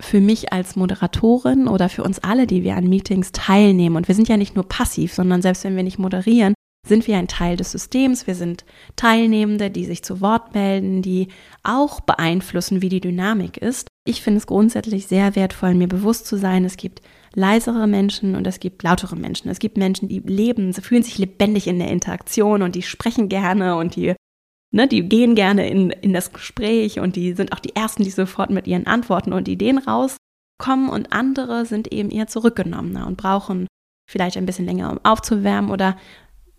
für 0.00 0.20
mich 0.20 0.52
als 0.52 0.76
Moderatorin 0.76 1.68
oder 1.68 1.88
für 1.88 2.02
uns 2.02 2.18
alle, 2.18 2.46
die 2.46 2.62
wir 2.62 2.76
an 2.76 2.88
Meetings 2.88 3.32
teilnehmen. 3.32 3.96
Und 3.96 4.08
wir 4.08 4.14
sind 4.14 4.28
ja 4.28 4.36
nicht 4.36 4.54
nur 4.54 4.68
passiv, 4.68 5.14
sondern 5.14 5.42
selbst 5.42 5.64
wenn 5.64 5.76
wir 5.76 5.82
nicht 5.82 5.98
moderieren, 5.98 6.54
sind 6.86 7.06
wir 7.06 7.16
ein 7.16 7.28
Teil 7.28 7.56
des 7.56 7.72
Systems. 7.72 8.26
Wir 8.26 8.34
sind 8.34 8.64
Teilnehmende, 8.94 9.70
die 9.70 9.84
sich 9.84 10.04
zu 10.04 10.20
Wort 10.20 10.54
melden, 10.54 11.02
die 11.02 11.28
auch 11.62 12.00
beeinflussen, 12.00 12.82
wie 12.82 12.88
die 12.88 13.00
Dynamik 13.00 13.56
ist. 13.56 13.88
Ich 14.06 14.22
finde 14.22 14.38
es 14.38 14.46
grundsätzlich 14.46 15.06
sehr 15.06 15.34
wertvoll, 15.34 15.74
mir 15.74 15.88
bewusst 15.88 16.26
zu 16.26 16.36
sein, 16.36 16.64
es 16.64 16.76
gibt 16.76 17.02
leisere 17.34 17.86
Menschen 17.86 18.34
und 18.34 18.46
es 18.46 18.60
gibt 18.60 18.82
lautere 18.82 19.16
Menschen. 19.16 19.50
Es 19.50 19.58
gibt 19.58 19.76
Menschen, 19.76 20.08
die 20.08 20.20
leben, 20.20 20.72
sie 20.72 20.80
fühlen 20.80 21.02
sich 21.02 21.18
lebendig 21.18 21.66
in 21.66 21.78
der 21.78 21.90
Interaktion 21.90 22.62
und 22.62 22.74
die 22.74 22.82
sprechen 22.82 23.28
gerne 23.28 23.76
und 23.76 23.96
die 23.96 24.14
Ne, 24.76 24.86
die 24.86 25.08
gehen 25.08 25.34
gerne 25.34 25.70
in, 25.70 25.88
in 25.88 26.12
das 26.12 26.34
Gespräch 26.34 27.00
und 27.00 27.16
die 27.16 27.32
sind 27.32 27.54
auch 27.54 27.60
die 27.60 27.74
Ersten, 27.74 28.04
die 28.04 28.10
sofort 28.10 28.50
mit 28.50 28.66
ihren 28.66 28.86
Antworten 28.86 29.32
und 29.32 29.48
Ideen 29.48 29.78
rauskommen 29.78 30.90
und 30.90 31.14
andere 31.14 31.64
sind 31.64 31.94
eben 31.94 32.10
eher 32.10 32.26
zurückgenommener 32.26 33.06
und 33.06 33.16
brauchen 33.16 33.68
vielleicht 34.06 34.36
ein 34.36 34.44
bisschen 34.44 34.66
länger, 34.66 34.92
um 34.92 35.00
aufzuwärmen 35.02 35.70
oder 35.70 35.96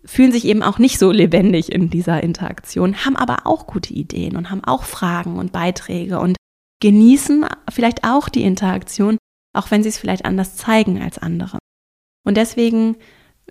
fühlen 0.04 0.32
sich 0.32 0.46
eben 0.46 0.64
auch 0.64 0.80
nicht 0.80 0.98
so 0.98 1.12
lebendig 1.12 1.70
in 1.70 1.90
dieser 1.90 2.20
Interaktion, 2.20 3.04
haben 3.04 3.14
aber 3.14 3.46
auch 3.46 3.68
gute 3.68 3.94
Ideen 3.94 4.36
und 4.36 4.50
haben 4.50 4.64
auch 4.64 4.82
Fragen 4.82 5.38
und 5.38 5.52
Beiträge 5.52 6.18
und 6.18 6.36
genießen 6.82 7.46
vielleicht 7.70 8.02
auch 8.02 8.28
die 8.28 8.42
Interaktion, 8.42 9.16
auch 9.56 9.70
wenn 9.70 9.84
sie 9.84 9.90
es 9.90 9.98
vielleicht 9.98 10.24
anders 10.24 10.56
zeigen 10.56 11.00
als 11.00 11.18
andere. 11.18 11.58
Und 12.26 12.36
deswegen 12.36 12.96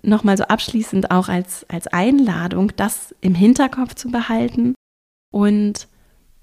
nochmal 0.02 0.36
so 0.36 0.44
abschließend 0.44 1.10
auch 1.10 1.28
als, 1.28 1.68
als 1.68 1.86
Einladung, 1.88 2.72
das 2.76 3.14
im 3.20 3.34
Hinterkopf 3.34 3.94
zu 3.94 4.10
behalten 4.10 4.74
und 5.32 5.88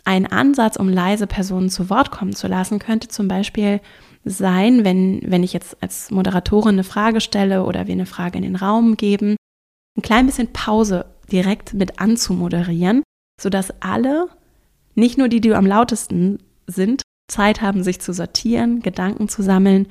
ein 0.03 0.27
Ansatz, 0.27 0.77
um 0.77 0.87
leise 0.87 1.25
Personen 1.25 1.69
zu 1.69 1.89
Wort 1.89 2.11
kommen 2.11 2.33
zu 2.33 2.47
lassen, 2.47 2.79
könnte 2.79 3.07
zum 3.07 3.27
Beispiel 3.27 3.81
sein, 4.23 4.83
wenn, 4.83 5.21
wenn 5.23 5.43
ich 5.43 5.53
jetzt 5.53 5.81
als 5.81 6.11
Moderatorin 6.11 6.75
eine 6.75 6.83
Frage 6.83 7.21
stelle 7.21 7.63
oder 7.63 7.87
wir 7.87 7.93
eine 7.93 8.05
Frage 8.05 8.37
in 8.37 8.43
den 8.43 8.55
Raum 8.55 8.97
geben, 8.97 9.35
ein 9.97 10.01
klein 10.01 10.25
bisschen 10.25 10.53
Pause 10.53 11.05
direkt 11.31 11.73
mit 11.73 11.99
anzumoderieren, 11.99 13.03
sodass 13.41 13.73
alle, 13.81 14.29
nicht 14.93 15.17
nur 15.17 15.27
die, 15.27 15.41
die 15.41 15.53
am 15.53 15.65
lautesten 15.65 16.39
sind, 16.67 17.01
Zeit 17.27 17.61
haben, 17.61 17.83
sich 17.83 17.99
zu 17.99 18.13
sortieren, 18.13 18.81
Gedanken 18.81 19.27
zu 19.27 19.41
sammeln 19.41 19.87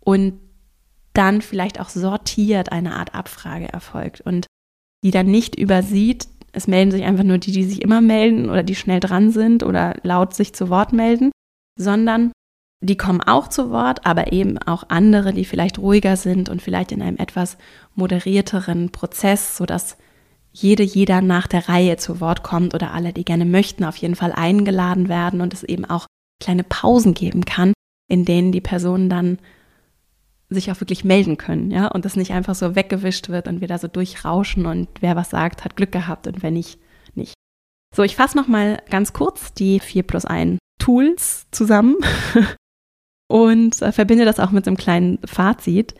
und 0.00 0.38
dann 1.18 1.42
vielleicht 1.42 1.80
auch 1.80 1.88
sortiert 1.88 2.70
eine 2.70 2.94
Art 2.94 3.14
Abfrage 3.14 3.68
erfolgt 3.68 4.20
und 4.20 4.46
die 5.04 5.10
dann 5.10 5.26
nicht 5.26 5.58
übersieht, 5.58 6.28
es 6.52 6.66
melden 6.66 6.90
sich 6.90 7.04
einfach 7.04 7.24
nur 7.24 7.38
die, 7.38 7.52
die 7.52 7.64
sich 7.64 7.82
immer 7.82 8.00
melden 8.00 8.48
oder 8.48 8.62
die 8.62 8.74
schnell 8.74 9.00
dran 9.00 9.30
sind 9.30 9.62
oder 9.62 9.96
laut 10.02 10.34
sich 10.34 10.54
zu 10.54 10.70
Wort 10.70 10.92
melden, 10.92 11.30
sondern 11.78 12.32
die 12.80 12.96
kommen 12.96 13.20
auch 13.20 13.48
zu 13.48 13.70
Wort, 13.70 14.06
aber 14.06 14.32
eben 14.32 14.58
auch 14.58 14.84
andere, 14.88 15.32
die 15.32 15.44
vielleicht 15.44 15.78
ruhiger 15.78 16.16
sind 16.16 16.48
und 16.48 16.62
vielleicht 16.62 16.92
in 16.92 17.02
einem 17.02 17.16
etwas 17.16 17.58
moderierteren 17.96 18.90
Prozess, 18.90 19.56
sodass 19.56 19.96
jede, 20.52 20.84
jeder 20.84 21.20
nach 21.20 21.48
der 21.48 21.68
Reihe 21.68 21.96
zu 21.96 22.20
Wort 22.20 22.42
kommt 22.44 22.74
oder 22.74 22.94
alle, 22.94 23.12
die 23.12 23.24
gerne 23.24 23.44
möchten, 23.44 23.84
auf 23.84 23.96
jeden 23.96 24.14
Fall 24.14 24.32
eingeladen 24.32 25.08
werden 25.08 25.40
und 25.40 25.52
es 25.52 25.64
eben 25.64 25.84
auch 25.84 26.06
kleine 26.40 26.64
Pausen 26.64 27.14
geben 27.14 27.44
kann, 27.44 27.72
in 28.08 28.24
denen 28.24 28.52
die 28.52 28.60
Personen 28.60 29.10
dann 29.10 29.38
sich 30.50 30.70
auch 30.70 30.80
wirklich 30.80 31.04
melden 31.04 31.36
können, 31.36 31.70
ja, 31.70 31.88
und 31.88 32.04
das 32.04 32.16
nicht 32.16 32.32
einfach 32.32 32.54
so 32.54 32.74
weggewischt 32.74 33.28
wird 33.28 33.48
und 33.48 33.60
wir 33.60 33.68
da 33.68 33.78
so 33.78 33.88
durchrauschen 33.88 34.66
und 34.66 34.88
wer 35.00 35.16
was 35.16 35.30
sagt, 35.30 35.64
hat 35.64 35.76
Glück 35.76 35.92
gehabt 35.92 36.26
und 36.26 36.42
wenn 36.42 36.54
nicht, 36.54 36.78
nicht. 37.14 37.34
So, 37.94 38.02
ich 38.02 38.16
fasse 38.16 38.36
nochmal 38.36 38.82
ganz 38.90 39.12
kurz 39.12 39.52
die 39.52 39.80
4 39.80 40.02
plus 40.04 40.24
1 40.24 40.58
Tools 40.80 41.46
zusammen 41.50 41.96
und 43.28 43.82
äh, 43.82 43.92
verbinde 43.92 44.24
das 44.24 44.40
auch 44.40 44.50
mit 44.50 44.64
so 44.64 44.70
einem 44.70 44.78
kleinen 44.78 45.18
Fazit, 45.24 45.94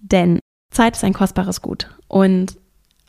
denn 0.00 0.38
Zeit 0.72 0.96
ist 0.96 1.04
ein 1.04 1.14
kostbares 1.14 1.60
Gut 1.60 1.90
und 2.06 2.56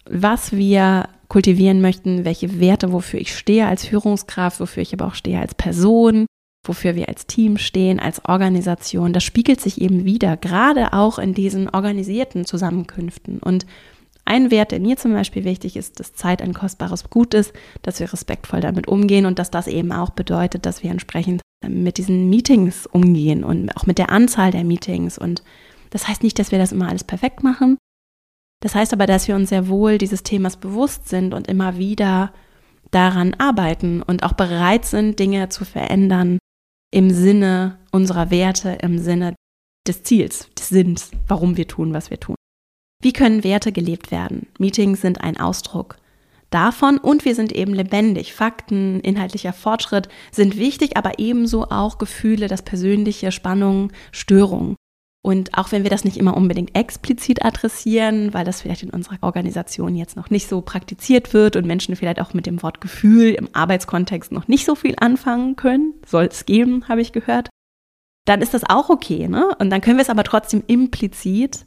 was 0.10 0.54
wir 0.54 1.08
kultivieren 1.28 1.82
möchten, 1.82 2.26
welche 2.26 2.60
Werte, 2.60 2.92
wofür 2.92 3.20
ich 3.20 3.38
stehe 3.38 3.68
als 3.68 3.86
Führungskraft, 3.86 4.60
wofür 4.60 4.82
ich 4.82 4.94
aber 4.94 5.06
auch 5.06 5.14
stehe 5.14 5.40
als 5.40 5.54
Person, 5.54 6.26
wofür 6.66 6.96
wir 6.96 7.10
als 7.10 7.26
Team 7.26 7.58
stehen, 7.58 8.00
als 8.00 8.24
Organisation, 8.26 9.14
das 9.14 9.24
spiegelt 9.24 9.62
sich 9.62 9.82
eben 9.82 10.06
wieder, 10.06 10.38
gerade 10.38 10.94
auch 10.94 11.18
in 11.20 11.34
diesen 11.34 11.70
organisierten 11.70 12.46
Zusammenkünften. 12.46 13.40
Und 13.40 13.66
ein 14.26 14.52
Wert, 14.52 14.72
der 14.72 14.80
mir 14.80 14.98
zum 14.98 15.14
Beispiel 15.14 15.44
wichtig 15.44 15.76
ist, 15.76 16.00
dass 16.00 16.14
Zeit 16.14 16.42
ein 16.42 16.54
kostbares 16.54 17.10
Gut 17.10 17.34
ist, 17.34 17.54
dass 17.82 18.00
wir 18.00 18.12
respektvoll 18.12 18.62
damit 18.62 18.88
umgehen 18.88 19.26
und 19.26 19.40
dass 19.40 19.50
das 19.50 19.68
eben 19.68 19.92
auch 19.92 20.12
bedeutet, 20.12 20.66
dass 20.66 20.84
wir 20.84 20.92
entsprechend 20.92 21.42
mit 21.68 21.98
diesen 21.98 22.30
Meetings 22.30 22.86
umgehen 22.86 23.44
und 23.44 23.76
auch 23.76 23.86
mit 23.86 23.98
der 23.98 24.12
Anzahl 24.12 24.52
der 24.52 24.64
Meetings. 24.64 25.18
Und 25.18 25.44
das 25.90 26.08
heißt 26.08 26.24
nicht, 26.24 26.38
dass 26.38 26.52
wir 26.52 26.60
das 26.60 26.72
immer 26.72 26.90
alles 26.90 27.04
perfekt 27.04 27.44
machen. 27.44 27.78
Das 28.62 28.76
heißt 28.76 28.94
aber, 28.94 29.08
dass 29.08 29.28
wir 29.28 29.36
uns 29.36 29.50
sehr 29.50 29.68
wohl 29.68 29.98
dieses 29.98 30.24
Themas 30.24 30.58
bewusst 30.58 31.08
sind 31.08 31.34
und 31.34 31.48
immer 31.48 31.78
wieder 31.78 32.34
daran 32.92 33.34
arbeiten 33.36 34.02
und 34.02 34.24
auch 34.24 34.34
bereit 34.34 34.86
sind, 34.86 35.20
Dinge 35.20 35.50
zu 35.50 35.66
verändern, 35.66 36.40
im 36.92 37.12
Sinne 37.12 37.78
unserer 37.92 38.32
Werte, 38.32 38.78
im 38.82 39.00
Sinne 39.00 39.36
des 39.88 40.04
Ziels, 40.04 40.50
des 40.58 40.70
Sinns, 40.70 41.12
warum 41.28 41.58
wir 41.58 41.68
tun, 41.68 41.94
was 41.94 42.10
wir 42.10 42.20
tun. 42.20 42.36
Wie 43.02 43.14
können 43.14 43.44
Werte 43.44 43.72
gelebt 43.72 44.12
werden? 44.12 44.48
Meetings 44.58 45.02
sind 45.02 45.22
ein 45.22 45.40
Ausdruck 45.40 45.98
davon 46.50 46.98
und 46.98 47.26
wir 47.26 47.36
sind 47.36 47.52
eben 47.52 47.74
lebendig. 47.74 48.34
Fakten, 48.34 49.00
inhaltlicher 49.02 49.54
Fortschritt 49.54 50.10
sind 50.32 50.58
wichtig, 50.58 50.98
aber 50.98 51.20
ebenso 51.20 51.66
auch 51.70 51.98
Gefühle, 51.98 52.48
das 52.48 52.64
persönliche, 52.64 53.32
Spannung, 53.32 53.92
Störung. 54.12 54.76
Und 55.22 55.58
auch 55.58 55.72
wenn 55.74 55.84
wir 55.84 55.90
das 55.90 56.06
nicht 56.06 56.16
immer 56.16 56.38
unbedingt 56.38 56.76
explizit 56.76 57.44
adressieren, 57.44 58.34
weil 58.34 58.46
das 58.46 58.62
vielleicht 58.62 58.84
in 58.84 58.90
unserer 58.90 59.18
Organisation 59.22 59.96
jetzt 59.96 60.16
noch 60.16 60.30
nicht 60.30 60.48
so 60.48 60.62
praktiziert 60.62 61.34
wird 61.34 61.58
und 61.58 61.68
Menschen 61.68 61.96
vielleicht 61.98 62.22
auch 62.22 62.34
mit 62.34 62.46
dem 62.46 62.64
Wort 62.64 62.80
Gefühl 62.80 63.34
im 63.34 63.50
Arbeitskontext 63.52 64.32
noch 64.32 64.48
nicht 64.48 64.66
so 64.66 64.76
viel 64.76 64.96
anfangen 64.98 65.58
können, 65.58 65.94
soll 66.06 66.26
es 66.26 66.46
geben, 66.46 66.88
habe 66.88 67.02
ich 67.02 67.12
gehört, 67.12 67.50
dann 68.26 68.42
ist 68.42 68.54
das 68.54 68.64
auch 68.64 68.90
okay. 68.90 69.28
Ne? 69.28 69.54
Und 69.60 69.72
dann 69.72 69.82
können 69.82 69.98
wir 69.98 70.04
es 70.04 70.10
aber 70.10 70.24
trotzdem 70.24 70.64
implizit 70.68 71.66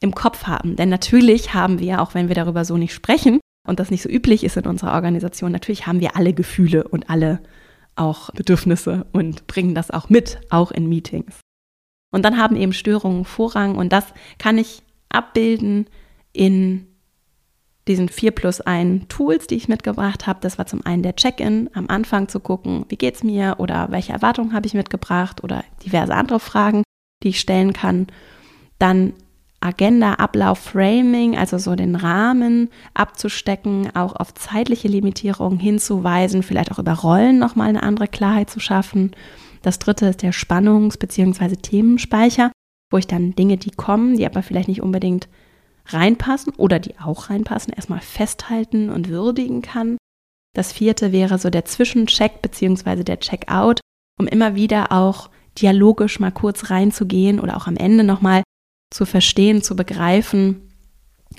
im 0.00 0.14
Kopf 0.14 0.44
haben. 0.44 0.76
Denn 0.76 0.88
natürlich 0.88 1.54
haben 1.54 1.80
wir, 1.80 2.00
auch 2.00 2.14
wenn 2.14 2.28
wir 2.28 2.36
darüber 2.36 2.64
so 2.64 2.76
nicht 2.76 2.94
sprechen 2.94 3.40
und 3.66 3.80
das 3.80 3.90
nicht 3.90 4.02
so 4.02 4.08
üblich 4.08 4.44
ist 4.44 4.56
in 4.56 4.66
unserer 4.66 4.92
Organisation, 4.92 5.50
natürlich 5.50 5.88
haben 5.88 6.00
wir 6.00 6.14
alle 6.14 6.34
Gefühle 6.34 6.86
und 6.86 7.10
alle 7.10 7.40
auch 7.96 8.30
Bedürfnisse 8.30 9.06
und 9.12 9.48
bringen 9.48 9.74
das 9.74 9.90
auch 9.90 10.08
mit, 10.08 10.38
auch 10.50 10.70
in 10.70 10.88
Meetings. 10.88 11.40
Und 12.16 12.22
dann 12.22 12.38
haben 12.38 12.56
eben 12.56 12.72
Störungen 12.72 13.26
Vorrang 13.26 13.74
und 13.76 13.92
das 13.92 14.06
kann 14.38 14.56
ich 14.56 14.82
abbilden 15.10 15.84
in 16.32 16.86
diesen 17.86 18.08
4 18.08 18.30
plus 18.30 18.62
1 18.62 19.08
Tools, 19.08 19.46
die 19.48 19.56
ich 19.56 19.68
mitgebracht 19.68 20.26
habe. 20.26 20.38
Das 20.40 20.56
war 20.56 20.64
zum 20.64 20.80
einen 20.86 21.02
der 21.02 21.14
Check-in, 21.14 21.68
am 21.74 21.88
Anfang 21.88 22.28
zu 22.28 22.40
gucken, 22.40 22.86
wie 22.88 22.96
geht 22.96 23.16
es 23.16 23.22
mir 23.22 23.56
oder 23.58 23.88
welche 23.90 24.14
Erwartungen 24.14 24.54
habe 24.54 24.66
ich 24.66 24.72
mitgebracht 24.72 25.44
oder 25.44 25.62
diverse 25.84 26.14
andere 26.14 26.40
Fragen, 26.40 26.84
die 27.22 27.28
ich 27.28 27.40
stellen 27.40 27.74
kann. 27.74 28.06
Dann 28.78 29.12
Agenda, 29.60 30.14
Ablauf, 30.14 30.58
Framing, 30.58 31.36
also 31.36 31.58
so 31.58 31.74
den 31.74 31.96
Rahmen 31.96 32.70
abzustecken, 32.94 33.94
auch 33.94 34.16
auf 34.16 34.32
zeitliche 34.32 34.88
Limitierungen 34.88 35.58
hinzuweisen, 35.58 36.42
vielleicht 36.42 36.72
auch 36.72 36.78
über 36.78 36.94
Rollen 36.94 37.38
nochmal 37.38 37.68
eine 37.68 37.82
andere 37.82 38.08
Klarheit 38.08 38.48
zu 38.48 38.58
schaffen 38.58 39.10
das 39.66 39.80
dritte 39.80 40.06
ist 40.06 40.22
der 40.22 40.32
Spannungs- 40.32 40.96
bzw. 40.96 41.56
Themenspeicher, 41.56 42.52
wo 42.92 42.98
ich 42.98 43.08
dann 43.08 43.34
Dinge, 43.34 43.56
die 43.56 43.72
kommen, 43.72 44.16
die 44.16 44.24
aber 44.24 44.44
vielleicht 44.44 44.68
nicht 44.68 44.80
unbedingt 44.80 45.28
reinpassen 45.86 46.52
oder 46.56 46.78
die 46.78 46.96
auch 47.00 47.30
reinpassen, 47.30 47.72
erstmal 47.72 48.00
festhalten 48.00 48.90
und 48.90 49.08
würdigen 49.08 49.62
kann. 49.62 49.96
Das 50.54 50.72
vierte 50.72 51.10
wäre 51.10 51.40
so 51.40 51.50
der 51.50 51.64
Zwischencheck 51.64 52.42
bzw. 52.42 53.02
der 53.02 53.18
Checkout, 53.18 53.80
um 54.20 54.28
immer 54.28 54.54
wieder 54.54 54.92
auch 54.92 55.30
dialogisch 55.58 56.20
mal 56.20 56.30
kurz 56.30 56.70
reinzugehen 56.70 57.40
oder 57.40 57.56
auch 57.56 57.66
am 57.66 57.76
Ende 57.76 58.04
nochmal 58.04 58.44
zu 58.94 59.04
verstehen, 59.04 59.62
zu 59.62 59.74
begreifen, 59.74 60.70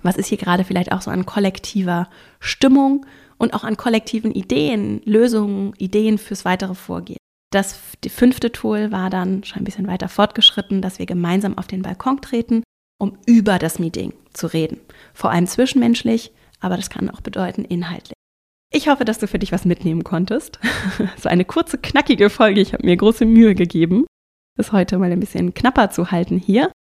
was 0.04 0.18
ist 0.18 0.28
hier 0.28 0.38
gerade 0.38 0.66
vielleicht 0.66 0.92
auch 0.92 1.02
so 1.02 1.12
an 1.12 1.26
kollektiver 1.26 2.10
Stimmung 2.42 3.06
und 3.38 3.54
auch 3.54 3.64
an 3.64 3.78
kollektiven 3.78 4.34
Ideen, 4.34 5.02
Lösungen, 5.06 5.74
Ideen 5.78 6.18
fürs 6.18 6.44
weitere 6.44 6.76
Vorgehen. 6.76 7.18
Das 7.52 7.80
fünfte 8.10 8.52
Tool 8.52 8.92
war 8.92 9.10
dann 9.10 9.44
schon 9.44 9.62
ein 9.62 9.66
bisschen 9.66 9.88
weiter 9.88 10.10
fortgeschritten, 10.10 10.82
dass 10.82 11.00
wir 11.00 11.06
gemeinsam 11.06 11.58
auf 11.58 11.68
den 11.68 11.82
Balkon 11.82 12.20
treten, 12.20 12.64
um 13.00 13.18
über 13.26 13.58
das 13.58 13.80
Meeting 13.80 14.14
zu 14.34 14.48
reden. 14.48 14.82
Vor 15.14 15.32
allem 15.32 15.48
zwischenmenschlich, 15.48 16.34
aber 16.60 16.76
das 16.76 16.90
kann 16.90 17.10
auch 17.10 17.22
bedeuten 17.22 17.64
inhaltlich. 17.64 18.14
Ich 18.74 18.90
hoffe, 18.90 19.06
dass 19.06 19.20
du 19.20 19.28
für 19.28 19.40
dich 19.40 19.54
was 19.54 19.64
mitnehmen 19.64 20.04
konntest. 20.04 20.60
so 21.18 21.30
eine 21.30 21.46
kurze, 21.46 21.78
knackige 21.78 22.30
Folge. 22.30 22.60
Ich 22.60 22.74
habe 22.74 22.86
mir 22.86 22.98
große 22.98 23.26
Mühe 23.26 23.56
gegeben, 23.56 24.06
das 24.58 24.74
heute 24.74 24.98
mal 24.98 25.12
ein 25.12 25.20
bisschen 25.22 25.54
knapper 25.54 25.90
zu 25.90 26.12
halten 26.12 26.38
hier. 26.38 26.72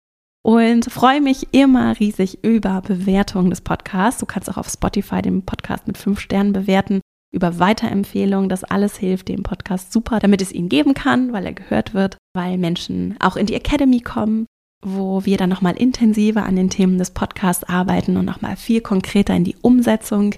Und 0.42 0.90
freue 0.90 1.20
mich 1.20 1.52
immer 1.52 1.98
riesig 1.98 2.42
über 2.44 2.80
Bewertungen 2.80 3.50
des 3.50 3.60
Podcasts. 3.60 4.20
Du 4.20 4.26
kannst 4.26 4.50
auch 4.50 4.56
auf 4.56 4.68
Spotify 4.68 5.22
den 5.22 5.44
Podcast 5.44 5.86
mit 5.86 5.98
fünf 5.98 6.18
Sternen 6.20 6.52
bewerten 6.52 7.00
über 7.36 7.60
Weiterempfehlungen. 7.60 8.48
Das 8.48 8.64
alles 8.64 8.96
hilft 8.96 9.28
dem 9.28 9.44
Podcast 9.44 9.92
super, 9.92 10.18
damit 10.18 10.42
es 10.42 10.50
ihn 10.50 10.68
geben 10.68 10.94
kann, 10.94 11.32
weil 11.32 11.46
er 11.46 11.52
gehört 11.52 11.94
wird, 11.94 12.16
weil 12.34 12.58
Menschen 12.58 13.14
auch 13.20 13.36
in 13.36 13.46
die 13.46 13.54
Academy 13.54 14.00
kommen, 14.00 14.46
wo 14.84 15.24
wir 15.24 15.36
dann 15.36 15.50
nochmal 15.50 15.76
intensiver 15.76 16.44
an 16.44 16.56
den 16.56 16.70
Themen 16.70 16.98
des 16.98 17.12
Podcasts 17.12 17.64
arbeiten 17.64 18.16
und 18.16 18.24
nochmal 18.24 18.56
viel 18.56 18.80
konkreter 18.80 19.36
in 19.36 19.44
die 19.44 19.56
Umsetzung 19.60 20.34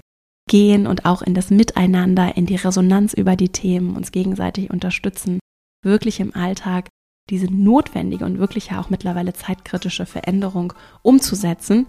gehen 0.49 0.87
und 0.87 1.05
auch 1.05 1.21
in 1.21 1.33
das 1.33 1.49
Miteinander, 1.49 2.35
in 2.35 2.45
die 2.45 2.55
Resonanz 2.55 3.13
über 3.13 3.35
die 3.35 3.49
Themen, 3.49 3.95
uns 3.95 4.11
gegenseitig 4.11 4.69
unterstützen, 4.69 5.39
wirklich 5.83 6.19
im 6.19 6.35
Alltag 6.35 6.89
diese 7.29 7.45
notwendige 7.45 8.25
und 8.25 8.39
wirklich 8.39 8.71
ja 8.71 8.81
auch 8.81 8.89
mittlerweile 8.89 9.33
zeitkritische 9.33 10.05
Veränderung 10.05 10.73
umzusetzen. 11.03 11.87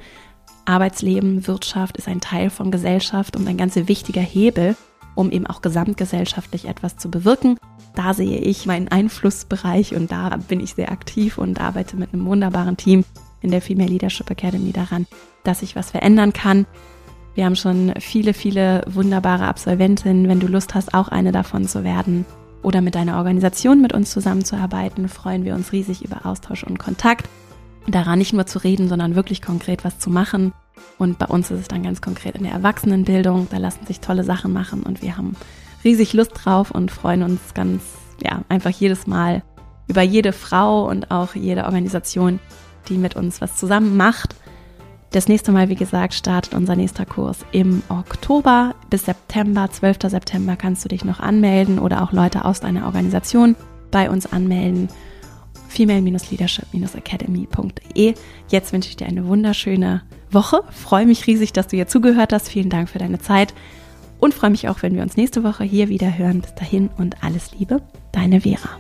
Arbeitsleben, 0.67 1.47
Wirtschaft 1.47 1.97
ist 1.97 2.07
ein 2.07 2.21
Teil 2.21 2.51
von 2.51 2.71
Gesellschaft 2.71 3.37
und 3.37 3.49
ein 3.49 3.57
ganz 3.57 3.75
wichtiger 3.77 4.21
Hebel 4.21 4.77
um 5.21 5.31
eben 5.31 5.47
auch 5.47 5.61
gesamtgesellschaftlich 5.61 6.67
etwas 6.67 6.97
zu 6.97 7.11
bewirken. 7.11 7.59
Da 7.95 8.15
sehe 8.15 8.39
ich 8.39 8.65
meinen 8.65 8.89
Einflussbereich 8.89 9.95
und 9.95 10.11
da 10.11 10.31
bin 10.49 10.61
ich 10.61 10.75
sehr 10.75 10.91
aktiv 10.91 11.37
und 11.37 11.61
arbeite 11.61 11.97
mit 11.97 12.15
einem 12.15 12.25
wunderbaren 12.25 12.79
Team 12.79 13.05
in 13.43 13.51
der 13.51 13.61
Female 13.61 13.91
Leadership 13.91 14.31
Academy 14.31 14.73
daran, 14.73 15.07
dass 15.45 15.61
ich 15.61 15.77
was 15.77 15.91
verändern 15.91 16.33
kann. 16.33 16.67
Wir 17.35 17.45
haben 17.45 17.57
schon 17.57 17.93
viele, 18.01 18.33
viele 18.33 18.83
wunderbare 18.87 19.47
Absolventinnen. 19.47 20.27
Wenn 20.27 20.41
du 20.41 20.47
Lust 20.47 20.75
hast, 20.75 20.95
auch 20.95 21.09
eine 21.09 21.33
davon 21.33 21.69
zu 21.69 21.85
werden 21.85 22.25
oder 22.63 22.81
mit 22.81 22.95
deiner 22.95 23.19
Organisation 23.19 23.83
mit 23.83 23.93
uns 23.93 24.11
zusammenzuarbeiten, 24.11 25.09
freuen 25.09 25.45
wir 25.45 25.55
uns 25.55 25.73
riesig 25.73 26.03
über 26.03 26.25
Austausch 26.25 26.65
und 26.65 26.79
Kontakt. 26.79 27.29
Daran 27.87 28.19
nicht 28.19 28.33
nur 28.33 28.47
zu 28.47 28.59
reden, 28.59 28.89
sondern 28.89 29.17
wirklich 29.17 29.43
konkret 29.43 29.85
was 29.85 29.99
zu 29.99 30.09
machen. 30.09 30.53
Und 30.99 31.19
bei 31.19 31.27
uns 31.27 31.51
ist 31.51 31.61
es 31.61 31.69
dann 31.69 31.83
ganz 31.83 32.01
konkret 32.01 32.37
in 32.37 32.45
der 32.45 32.53
Erwachsenenbildung. 32.53 33.49
Da 33.51 33.59
lassen 33.59 33.87
sich 33.87 34.01
tolle 34.01 34.25
Sachen 34.25 34.53
machen 34.53 34.83
und 34.83 35.03
wir 35.03 35.17
haben 35.17 35.37
riesig 35.85 36.13
Lust 36.13 36.33
drauf 36.35 36.71
und 36.71 36.91
freuen 36.91 37.23
uns 37.23 37.55
ganz, 37.55 37.83
ja, 38.23 38.43
einfach 38.49 38.71
jedes 38.71 39.07
Mal 39.07 39.43
über 39.89 40.03
jede 40.03 40.33
Frau 40.33 40.89
und 40.89 41.11
auch 41.11 41.35
jede 41.35 41.65
Organisation, 41.65 42.39
die 42.89 42.99
mit 42.99 43.17
uns 43.17 43.41
was 43.41 43.57
zusammen 43.57 43.97
macht. 43.97 44.37
Das 45.13 45.27
nächste 45.27 45.51
Mal, 45.51 45.69
wie 45.69 45.75
gesagt, 45.75 46.15
startet 46.15 46.55
unser 46.55 46.77
nächster 46.77 47.05
Kurs 47.05 47.39
im 47.51 47.83
Oktober 47.89 48.77
bis 48.91 49.07
September. 49.07 49.69
12. 49.69 49.99
September 50.05 50.55
kannst 50.55 50.85
du 50.85 50.89
dich 50.89 51.05
noch 51.05 51.19
anmelden 51.19 51.81
oder 51.81 52.05
auch 52.05 52.13
Leute 52.13 52.45
aus 52.45 52.61
deiner 52.61 52.87
Organisation 52.87 53.57
bei 53.91 54.09
uns 54.09 54.33
anmelden. 54.33 54.89
female-leadership-academy.de. 55.69 58.15
Jetzt 58.49 58.73
wünsche 58.73 58.89
ich 58.89 58.97
dir 58.97 59.09
eine 59.09 59.27
wunderschöne 59.27 60.03
Woche. 60.33 60.63
Freue 60.71 61.07
mich 61.07 61.27
riesig, 61.27 61.53
dass 61.53 61.69
du 61.69 61.77
hier 61.77 61.89
zugehört 61.89 62.33
hast. 62.33 62.49
Vielen 62.49 62.71
Dank 62.71 62.89
für 62.89 62.99
deine 62.99 63.19
Zeit 63.19 63.55
und 64.19 64.35
freue 64.35 64.51
mich 64.51 64.69
auch, 64.69 64.83
wenn 64.83 64.95
wir 64.95 65.03
uns 65.03 65.17
nächste 65.17 65.43
Woche 65.43 65.65
hier 65.65 65.89
wieder 65.89 66.17
hören. 66.17 66.41
Bis 66.41 66.55
dahin 66.55 66.91
und 66.99 67.23
alles 67.23 67.53
Liebe, 67.59 67.83
deine 68.13 68.43
Vera. 68.43 68.71